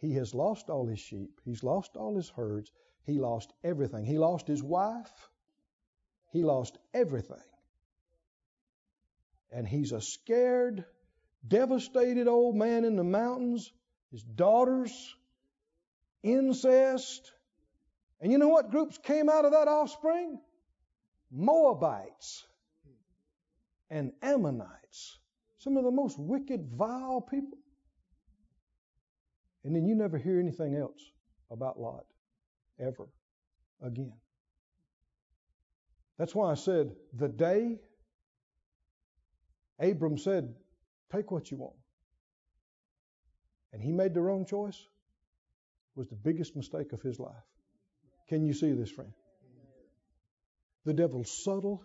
[0.00, 2.70] he has lost all his sheep, he's lost all his herds,
[3.04, 4.04] he lost everything.
[4.04, 5.30] He lost his wife,
[6.30, 7.36] he lost everything.
[9.50, 10.84] And he's a scared,
[11.46, 13.72] devastated old man in the mountains
[14.10, 15.16] his daughters,
[16.22, 17.32] incest.
[18.20, 20.38] And you know what groups came out of that offspring?
[21.30, 22.44] Moabites
[23.90, 25.18] and Ammonites.
[25.58, 27.58] Some of the most wicked, vile people.
[29.64, 31.00] And then you never hear anything else
[31.50, 32.04] about Lot
[32.78, 33.08] ever
[33.82, 34.12] again.
[36.18, 37.80] That's why I said the day
[39.80, 40.54] Abram said,
[41.10, 41.74] Take what you want
[43.74, 44.86] and he made the wrong choice
[45.96, 47.34] was the biggest mistake of his life.
[48.28, 49.12] Can you see this, friend?
[50.84, 51.82] The devil's subtle,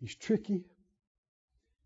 [0.00, 0.64] he's tricky,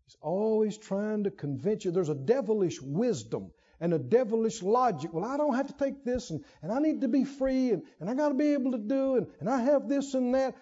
[0.05, 1.91] he's always trying to convince you.
[1.91, 5.13] There's a devilish wisdom and a devilish logic.
[5.13, 7.83] Well, I don't have to take this, and, and I need to be free, and,
[7.99, 10.55] and I got to be able to do, and, and I have this and that.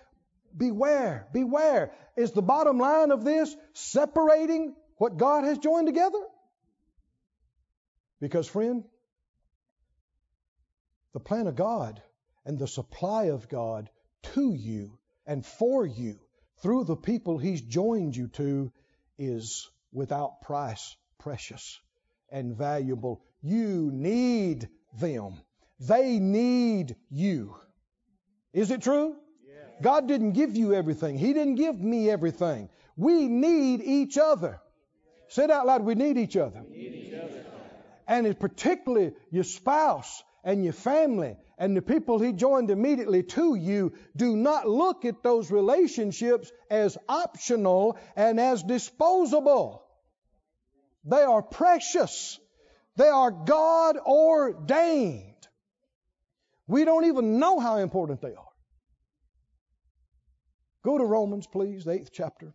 [0.56, 1.93] Beware, beware.
[2.18, 6.20] Is the bottom line of this separating what God has joined together?
[8.20, 8.84] Because, friend,
[11.14, 12.02] the plan of God
[12.46, 13.89] and the supply of God
[14.34, 16.20] to you and for you
[16.62, 18.72] through the people He's joined you to
[19.18, 21.80] is without price, precious,
[22.30, 23.22] and valuable.
[23.42, 24.70] You need
[25.00, 25.42] them.
[25.80, 27.56] They need you.
[28.54, 29.16] Is it true?
[29.82, 31.18] God didn't give you everything.
[31.18, 32.70] He didn't give me everything.
[32.96, 34.60] We need each other.
[35.30, 35.84] Say it out loud.
[35.84, 36.62] We need each other.
[36.70, 37.42] We need each other
[38.12, 43.94] and particularly your spouse and your family and the people he joined immediately to you,
[44.16, 49.84] do not look at those relationships as optional and as disposable.
[51.06, 52.39] They are precious.
[52.96, 55.48] They are God ordained.
[56.68, 58.52] We don't even know how important they are.
[60.84, 62.54] Go to Romans, please, the eighth chapter.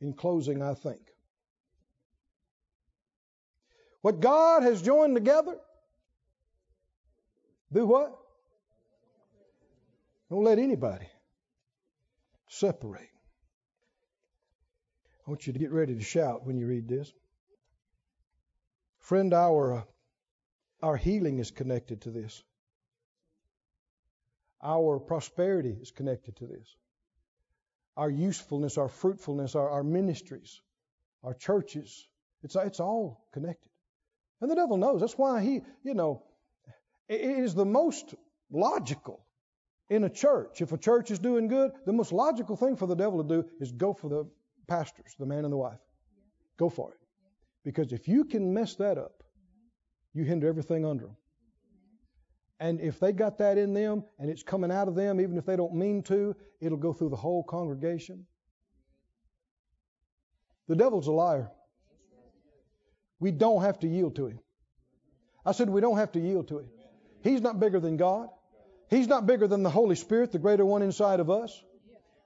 [0.00, 1.00] In closing, I think.
[4.02, 5.56] What God has joined together,
[7.72, 8.16] do what?
[10.30, 11.08] Don't let anybody
[12.48, 13.08] separate.
[15.26, 17.12] I want you to get ready to shout when you read this.
[19.00, 19.86] Friend, our,
[20.82, 22.42] our healing is connected to this.
[24.62, 26.74] Our prosperity is connected to this.
[27.96, 30.60] Our usefulness, our fruitfulness, our, our ministries,
[31.22, 32.06] our churches,
[32.42, 33.70] it's, it's all connected.
[34.40, 35.00] And the devil knows.
[35.00, 36.22] That's why he, you know,
[37.08, 38.14] it is the most
[38.50, 39.24] logical
[39.90, 40.60] in a church.
[40.60, 43.48] If a church is doing good, the most logical thing for the devil to do
[43.60, 44.28] is go for the
[44.66, 45.78] pastors, the man and the wife.
[46.58, 46.98] Go for it.
[47.64, 49.22] Because if you can mess that up,
[50.14, 51.16] you hinder everything under them.
[52.60, 55.46] And if they got that in them and it's coming out of them, even if
[55.46, 58.26] they don't mean to, it'll go through the whole congregation.
[60.66, 61.50] The devil's a liar.
[63.20, 64.40] We don't have to yield to him.
[65.46, 66.68] I said we don't have to yield to him.
[67.22, 68.28] He's not bigger than God.
[68.90, 71.62] He's not bigger than the Holy Spirit, the greater one inside of us.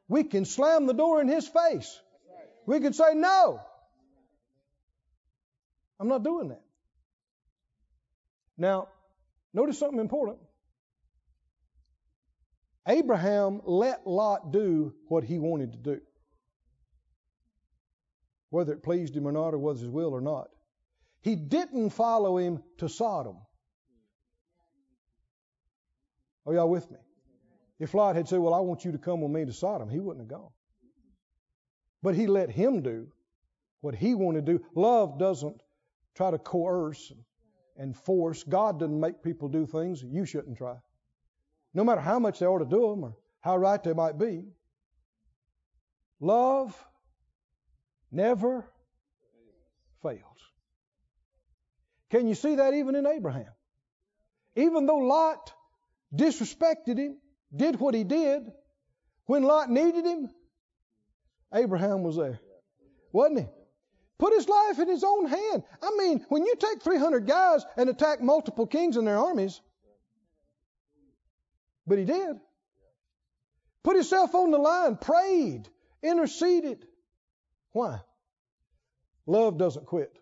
[0.09, 2.01] We can slam the door in his face.
[2.67, 3.61] We can say, No,
[5.99, 6.63] I'm not doing that.
[8.59, 8.89] Now,
[9.55, 10.39] notice something important.
[12.87, 16.01] Abraham let Lot do what he wanted to do.
[18.51, 20.49] Whether it pleased him or not, or was his will or not.
[21.23, 23.37] He didn't follow him to Sodom.
[26.47, 26.99] Are y'all with me?
[27.79, 30.01] If Lot had said, Well, I want you to come with me to Sodom, he
[30.01, 30.51] wouldn't have gone.
[32.03, 33.09] But he let him do
[33.81, 34.65] what he wanted to do.
[34.75, 35.63] Love doesn't
[36.15, 37.13] try to coerce
[37.77, 38.43] and force.
[38.43, 40.77] God doesn't make people do things you shouldn't try.
[41.75, 44.45] No matter how much they ought to do them or how right they might be.
[46.21, 46.77] Love
[48.11, 48.65] never
[50.03, 50.23] fails.
[52.11, 53.51] Can you see that even in Abraham?
[54.55, 55.53] Even though Lot
[56.15, 57.17] disrespected him,
[57.55, 58.51] did what he did,
[59.27, 60.31] when Lot needed him,
[61.55, 62.41] Abraham was there.
[63.13, 63.47] Wasn't he?
[64.19, 65.65] Put his life in his own hand.
[65.83, 69.61] I mean, when you take 300 guys and attack multiple kings and their armies,
[71.87, 72.37] but he did.
[73.83, 75.69] Put himself on the line, prayed,
[76.03, 76.87] interceded.
[77.73, 78.01] Why?
[79.27, 80.17] Love doesn't quit.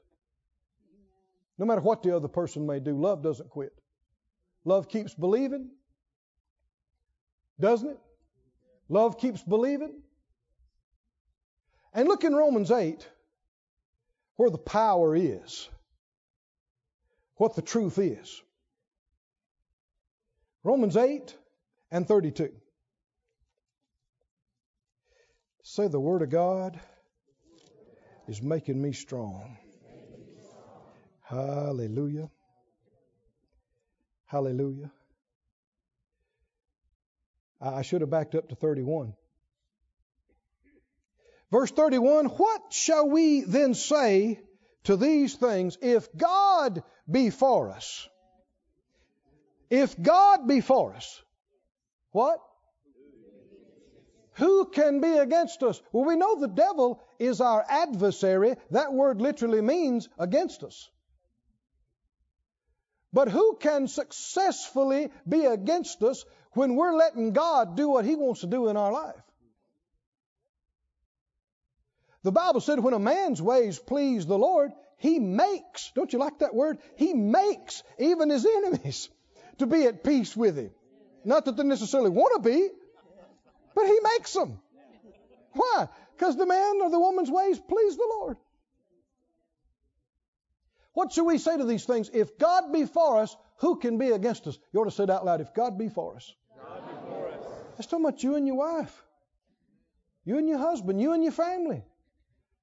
[1.59, 3.72] No matter what the other person may do, love doesn't quit.
[4.64, 5.70] Love keeps believing,
[7.61, 8.01] doesn't it?
[8.89, 10.03] Love keeps believing.
[11.93, 13.07] And look in Romans 8
[14.37, 15.69] where the power is,
[17.37, 18.43] what the truth is.
[20.65, 21.37] Romans 8
[21.91, 22.51] and 32.
[25.63, 26.81] Say the Word of God
[28.29, 29.57] is making me strong.
[31.23, 32.31] Hallelujah.
[34.27, 34.91] Hallelujah.
[37.61, 39.14] I should have backed up to 31.
[41.51, 44.41] Verse 31 What shall we then say
[44.84, 45.76] to these things?
[45.83, 48.09] If God be for us,
[49.68, 51.22] if God be for us,
[52.13, 52.41] what?
[54.34, 55.83] Who can be against us?
[55.93, 58.55] Well, we know the devil is our adversary.
[58.71, 60.89] That word literally means against us.
[63.12, 68.42] But who can successfully be against us when we're letting God do what He wants
[68.42, 69.22] to do in our life?
[72.22, 76.41] The Bible said when a man's ways please the Lord, he makes, don't you like
[76.41, 76.78] that word?
[76.96, 79.08] He makes even his enemies
[79.58, 80.70] to be at peace with him.
[81.24, 82.68] Not that they necessarily want to be,
[83.74, 84.61] but he makes them.
[85.53, 85.88] Why?
[86.16, 88.37] Because the man or the woman's ways please the Lord.
[91.01, 92.11] What should we say to these things?
[92.13, 94.59] If God be for us, who can be against us?
[94.71, 95.41] You ought to say it out loud.
[95.41, 96.35] If God be for us.
[97.75, 99.03] That's talking about you and your wife,
[100.27, 101.83] you and your husband, you and your family.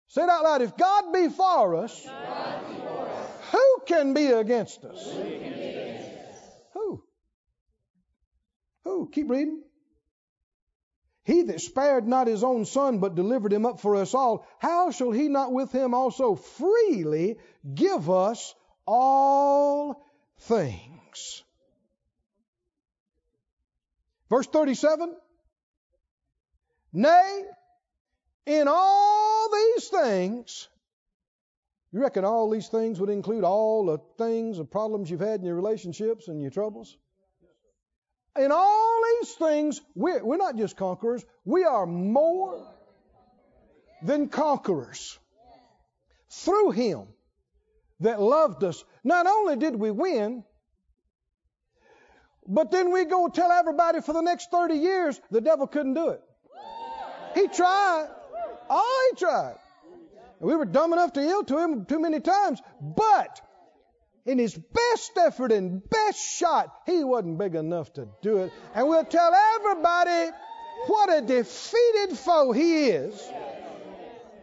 [0.10, 0.62] Say it out loud.
[0.62, 3.52] If God be for us, be for us?
[3.54, 5.04] Who can be against us?
[6.76, 7.04] Who?
[8.84, 9.10] Who?
[9.10, 9.64] Keep reading.
[11.28, 14.92] He that spared not his own son, but delivered him up for us all, how
[14.92, 17.38] shall he not with him also freely
[17.76, 18.56] give us
[18.86, 20.06] all
[20.40, 21.44] things?
[24.30, 25.18] Verse 37
[26.94, 27.44] Nay,
[28.46, 30.70] in all these things,
[31.92, 35.46] you reckon all these things would include all the things, the problems you've had in
[35.46, 36.96] your relationships and your troubles?
[38.40, 42.66] In all these things, we're, we're not just conquerors, we are more
[44.04, 45.18] than conquerors
[46.30, 47.08] through Him
[48.02, 48.84] that loved us.
[49.04, 50.44] Not only did we win,
[52.48, 56.10] but then we go tell everybody for the next 30 years the devil couldn't do
[56.10, 56.22] it.
[57.36, 58.08] He tried.
[58.70, 59.56] Oh, he tried.
[60.40, 63.42] We were dumb enough to yield to him too many times, but
[64.28, 68.52] in his best effort and best shot, he wasn't big enough to do it.
[68.76, 70.32] And we'll tell everybody
[70.88, 73.28] what a defeated foe he is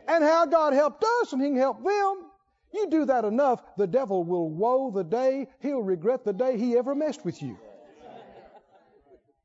[0.08, 2.30] and how God helped us and he can help them.
[2.72, 6.76] You do that enough, the devil will woe the day, he'll regret the day he
[6.76, 7.56] ever messed with you.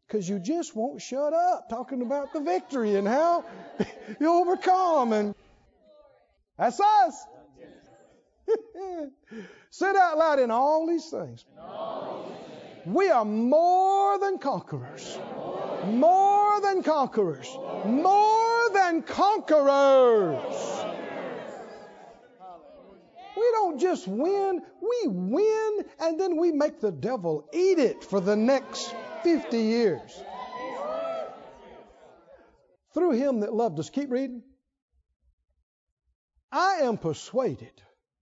[0.07, 3.43] Because you just won't shut up talking about the victory and how
[4.19, 5.13] you overcome.
[5.13, 5.35] And
[6.57, 7.25] that's us.
[9.69, 11.45] Say it out loud in all these things.
[12.85, 15.19] We are more than conquerors.
[15.85, 17.47] More than conquerors.
[17.85, 20.85] More than conquerors.
[23.37, 28.19] We don't just win, we win and then we make the devil eat it for
[28.19, 28.93] the next
[29.23, 30.23] 50 years.
[32.93, 33.89] Through him that loved us.
[33.89, 34.43] Keep reading.
[36.51, 37.71] I am persuaded.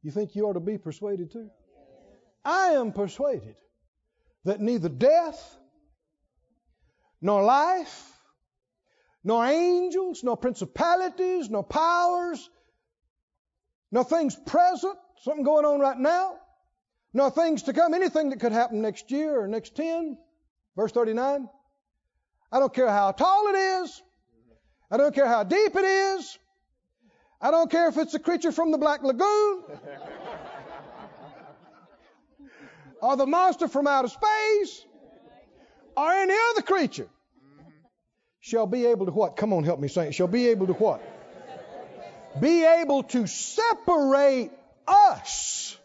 [0.07, 1.49] You think you ought to be persuaded too?
[2.45, 3.57] I am persuaded
[4.45, 5.57] that neither death,
[7.21, 8.09] nor life,
[9.25, 12.49] nor angels, nor principalities, nor powers,
[13.91, 16.37] nor things present, something going on right now,
[17.13, 20.17] nor things to come, anything that could happen next year or next 10,
[20.77, 21.49] verse 39.
[22.49, 24.01] I don't care how tall it is.
[24.89, 26.39] I don't care how deep it is.
[27.39, 29.63] I don't care if it's a creature from the Black Lagoon
[33.01, 34.85] or the monster from outer space
[35.95, 37.07] or any other creature
[38.39, 39.35] shall be able to what?
[39.35, 40.11] Come on, help me say.
[40.11, 41.01] Shall be able to what?
[42.39, 44.51] Be able to separate
[44.87, 45.77] us,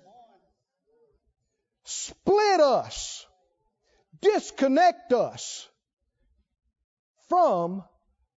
[1.84, 3.26] split us,
[4.20, 5.68] disconnect us
[7.28, 7.84] from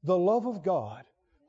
[0.02, 1.04] the love of God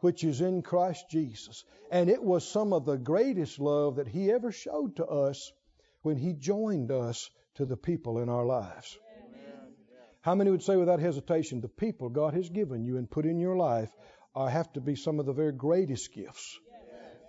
[0.05, 1.63] which is in Christ Jesus.
[1.89, 5.51] And it was some of the greatest love that He ever showed to us
[6.03, 8.99] when He joined us to the people in our lives.
[10.21, 13.39] How many would say without hesitation, the people God has given you and put in
[13.39, 13.89] your life
[14.35, 16.59] are, have to be some of the very greatest gifts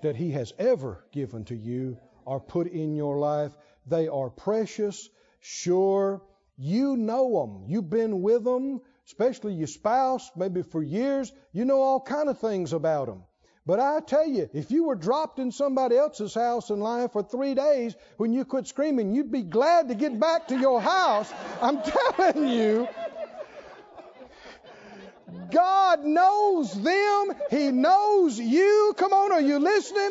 [0.02, 1.96] that He has ever given to you
[2.26, 3.56] or put in your life?
[3.86, 5.08] They are precious,
[5.40, 6.20] sure.
[6.58, 7.64] You know them.
[7.68, 12.38] You've been with them especially your spouse, maybe for years, you know all kind of
[12.38, 13.22] things about them.
[13.64, 17.22] But I tell you, if you were dropped in somebody else's house in life for
[17.22, 21.32] three days, when you quit screaming, you'd be glad to get back to your house.
[21.60, 21.80] I'm
[22.16, 22.88] telling you.
[25.50, 27.32] God knows them.
[27.50, 28.94] He knows you.
[28.96, 30.10] Come on, are you listening?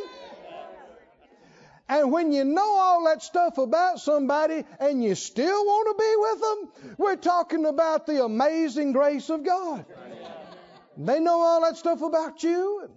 [1.88, 6.16] And when you know all that stuff about somebody and you still want to be
[6.18, 9.86] with them, we're talking about the amazing grace of God.
[10.98, 12.94] They know all that stuff about you and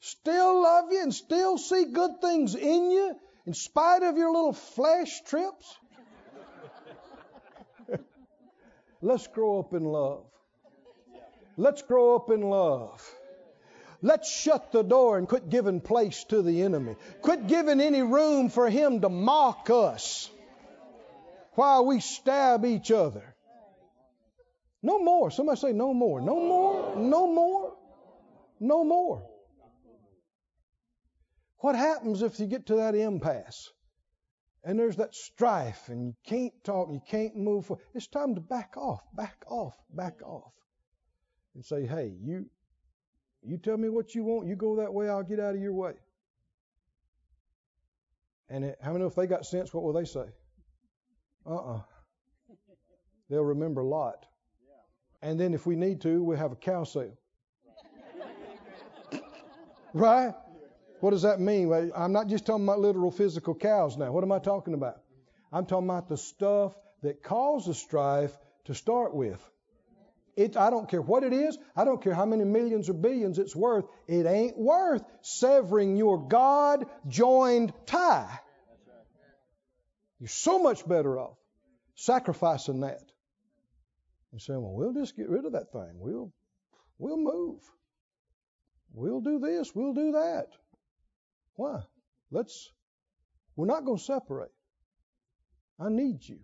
[0.00, 3.14] still love you and still see good things in you
[3.46, 5.76] in spite of your little flesh trips.
[9.02, 10.24] Let's grow up in love.
[11.56, 13.08] Let's grow up in love.
[14.02, 16.96] Let's shut the door and quit giving place to the enemy.
[17.20, 20.30] Quit giving any room for him to mock us
[21.52, 23.34] while we stab each other.
[24.82, 25.30] No more.
[25.30, 26.20] Somebody say, no more.
[26.20, 26.96] No more.
[26.96, 27.76] No more.
[28.58, 29.26] No more.
[31.58, 33.70] What happens if you get to that impasse
[34.64, 37.84] and there's that strife and you can't talk, and you can't move forward?
[37.94, 40.52] It's time to back off, back off, back off.
[41.54, 42.46] And say, hey, you,
[43.42, 45.72] you tell me what you want, you go that way, I'll get out of your
[45.72, 45.92] way.
[48.48, 50.26] And it, how many know if they got sense, what will they say?
[51.46, 51.76] Uh uh-uh.
[51.76, 51.80] uh.
[53.28, 54.26] they will remember a Lot.
[55.22, 57.16] And then if we need to, we'll have a cow sale.
[59.92, 60.34] right?
[61.00, 61.92] What does that mean?
[61.94, 64.12] I'm not just talking about literal physical cows now.
[64.12, 65.00] What am I talking about?
[65.52, 69.40] I'm talking about the stuff that causes strife to start with.
[70.36, 71.58] It, I don't care what it is.
[71.76, 73.84] I don't care how many millions or billions it's worth.
[74.06, 78.38] It ain't worth severing your God joined tie.
[80.18, 81.38] You're so much better off
[81.94, 83.02] sacrificing that
[84.32, 85.92] and saying, well, we'll just get rid of that thing.
[85.94, 86.32] We'll,
[86.98, 87.60] we'll move.
[88.92, 89.74] We'll do this.
[89.74, 90.46] We'll do that.
[91.54, 91.80] Why?
[92.30, 92.70] Let's,
[93.56, 94.52] we're not going to separate.
[95.78, 96.38] I need you.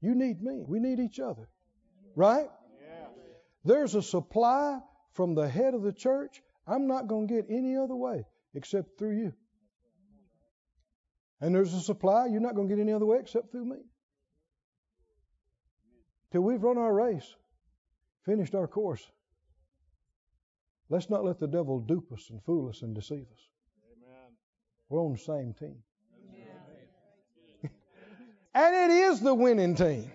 [0.00, 0.62] You need me.
[0.66, 1.48] We need each other.
[2.14, 2.48] Right?
[3.64, 4.80] There's a supply
[5.12, 6.42] from the head of the church.
[6.66, 8.24] I'm not going to get any other way
[8.54, 9.32] except through you.
[11.40, 13.78] And there's a supply you're not going to get any other way except through me.
[16.30, 17.34] Till we've run our race,
[18.24, 19.06] finished our course.
[20.90, 23.48] Let's not let the devil dupe us and fool us and deceive us.
[23.92, 24.32] Amen.
[24.88, 25.76] We're on the same team.
[28.54, 30.10] and it is the winning team.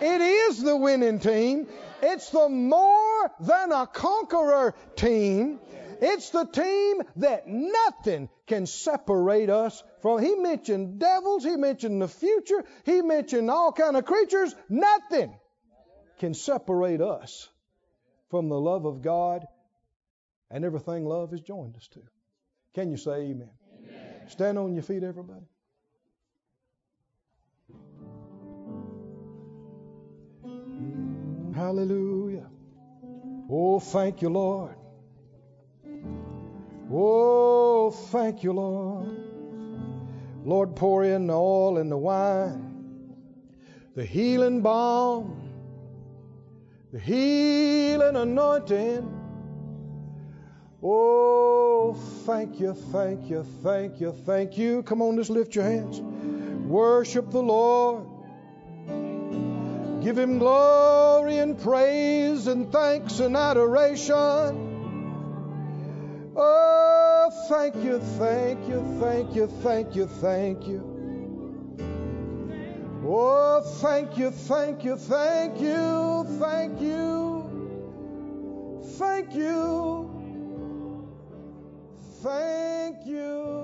[0.00, 1.68] It is the winning team.
[2.02, 5.60] It's the more than a conqueror team.
[6.00, 10.22] It's the team that nothing can separate us from.
[10.22, 11.44] He mentioned devils.
[11.44, 12.64] He mentioned the future.
[12.84, 14.54] He mentioned all kind of creatures.
[14.68, 15.34] Nothing
[16.18, 17.48] can separate us
[18.30, 19.46] from the love of God
[20.50, 22.00] and everything love has joined us to.
[22.74, 23.50] Can you say amen?
[23.78, 24.28] amen.
[24.28, 25.46] Stand on your feet, everybody.
[31.54, 32.46] Hallelujah.
[33.48, 34.74] Oh, thank you, Lord.
[36.92, 39.08] Oh, thank you, Lord.
[40.44, 43.14] Lord, pour in the oil and the wine,
[43.94, 45.48] the healing balm,
[46.92, 49.20] the healing anointing.
[50.82, 51.94] Oh,
[52.26, 54.82] thank you, thank you, thank you, thank you.
[54.82, 56.00] Come on, just lift your hands.
[56.66, 58.13] Worship the Lord.
[60.04, 64.12] Give him glory and praise and thanks and adoration.
[66.36, 70.82] Oh, thank you, thank you, thank you, thank you, thank you.
[73.06, 77.48] Oh, thank you, thank you, thank you, thank you,
[78.98, 80.10] thank you,
[82.22, 83.63] thank you,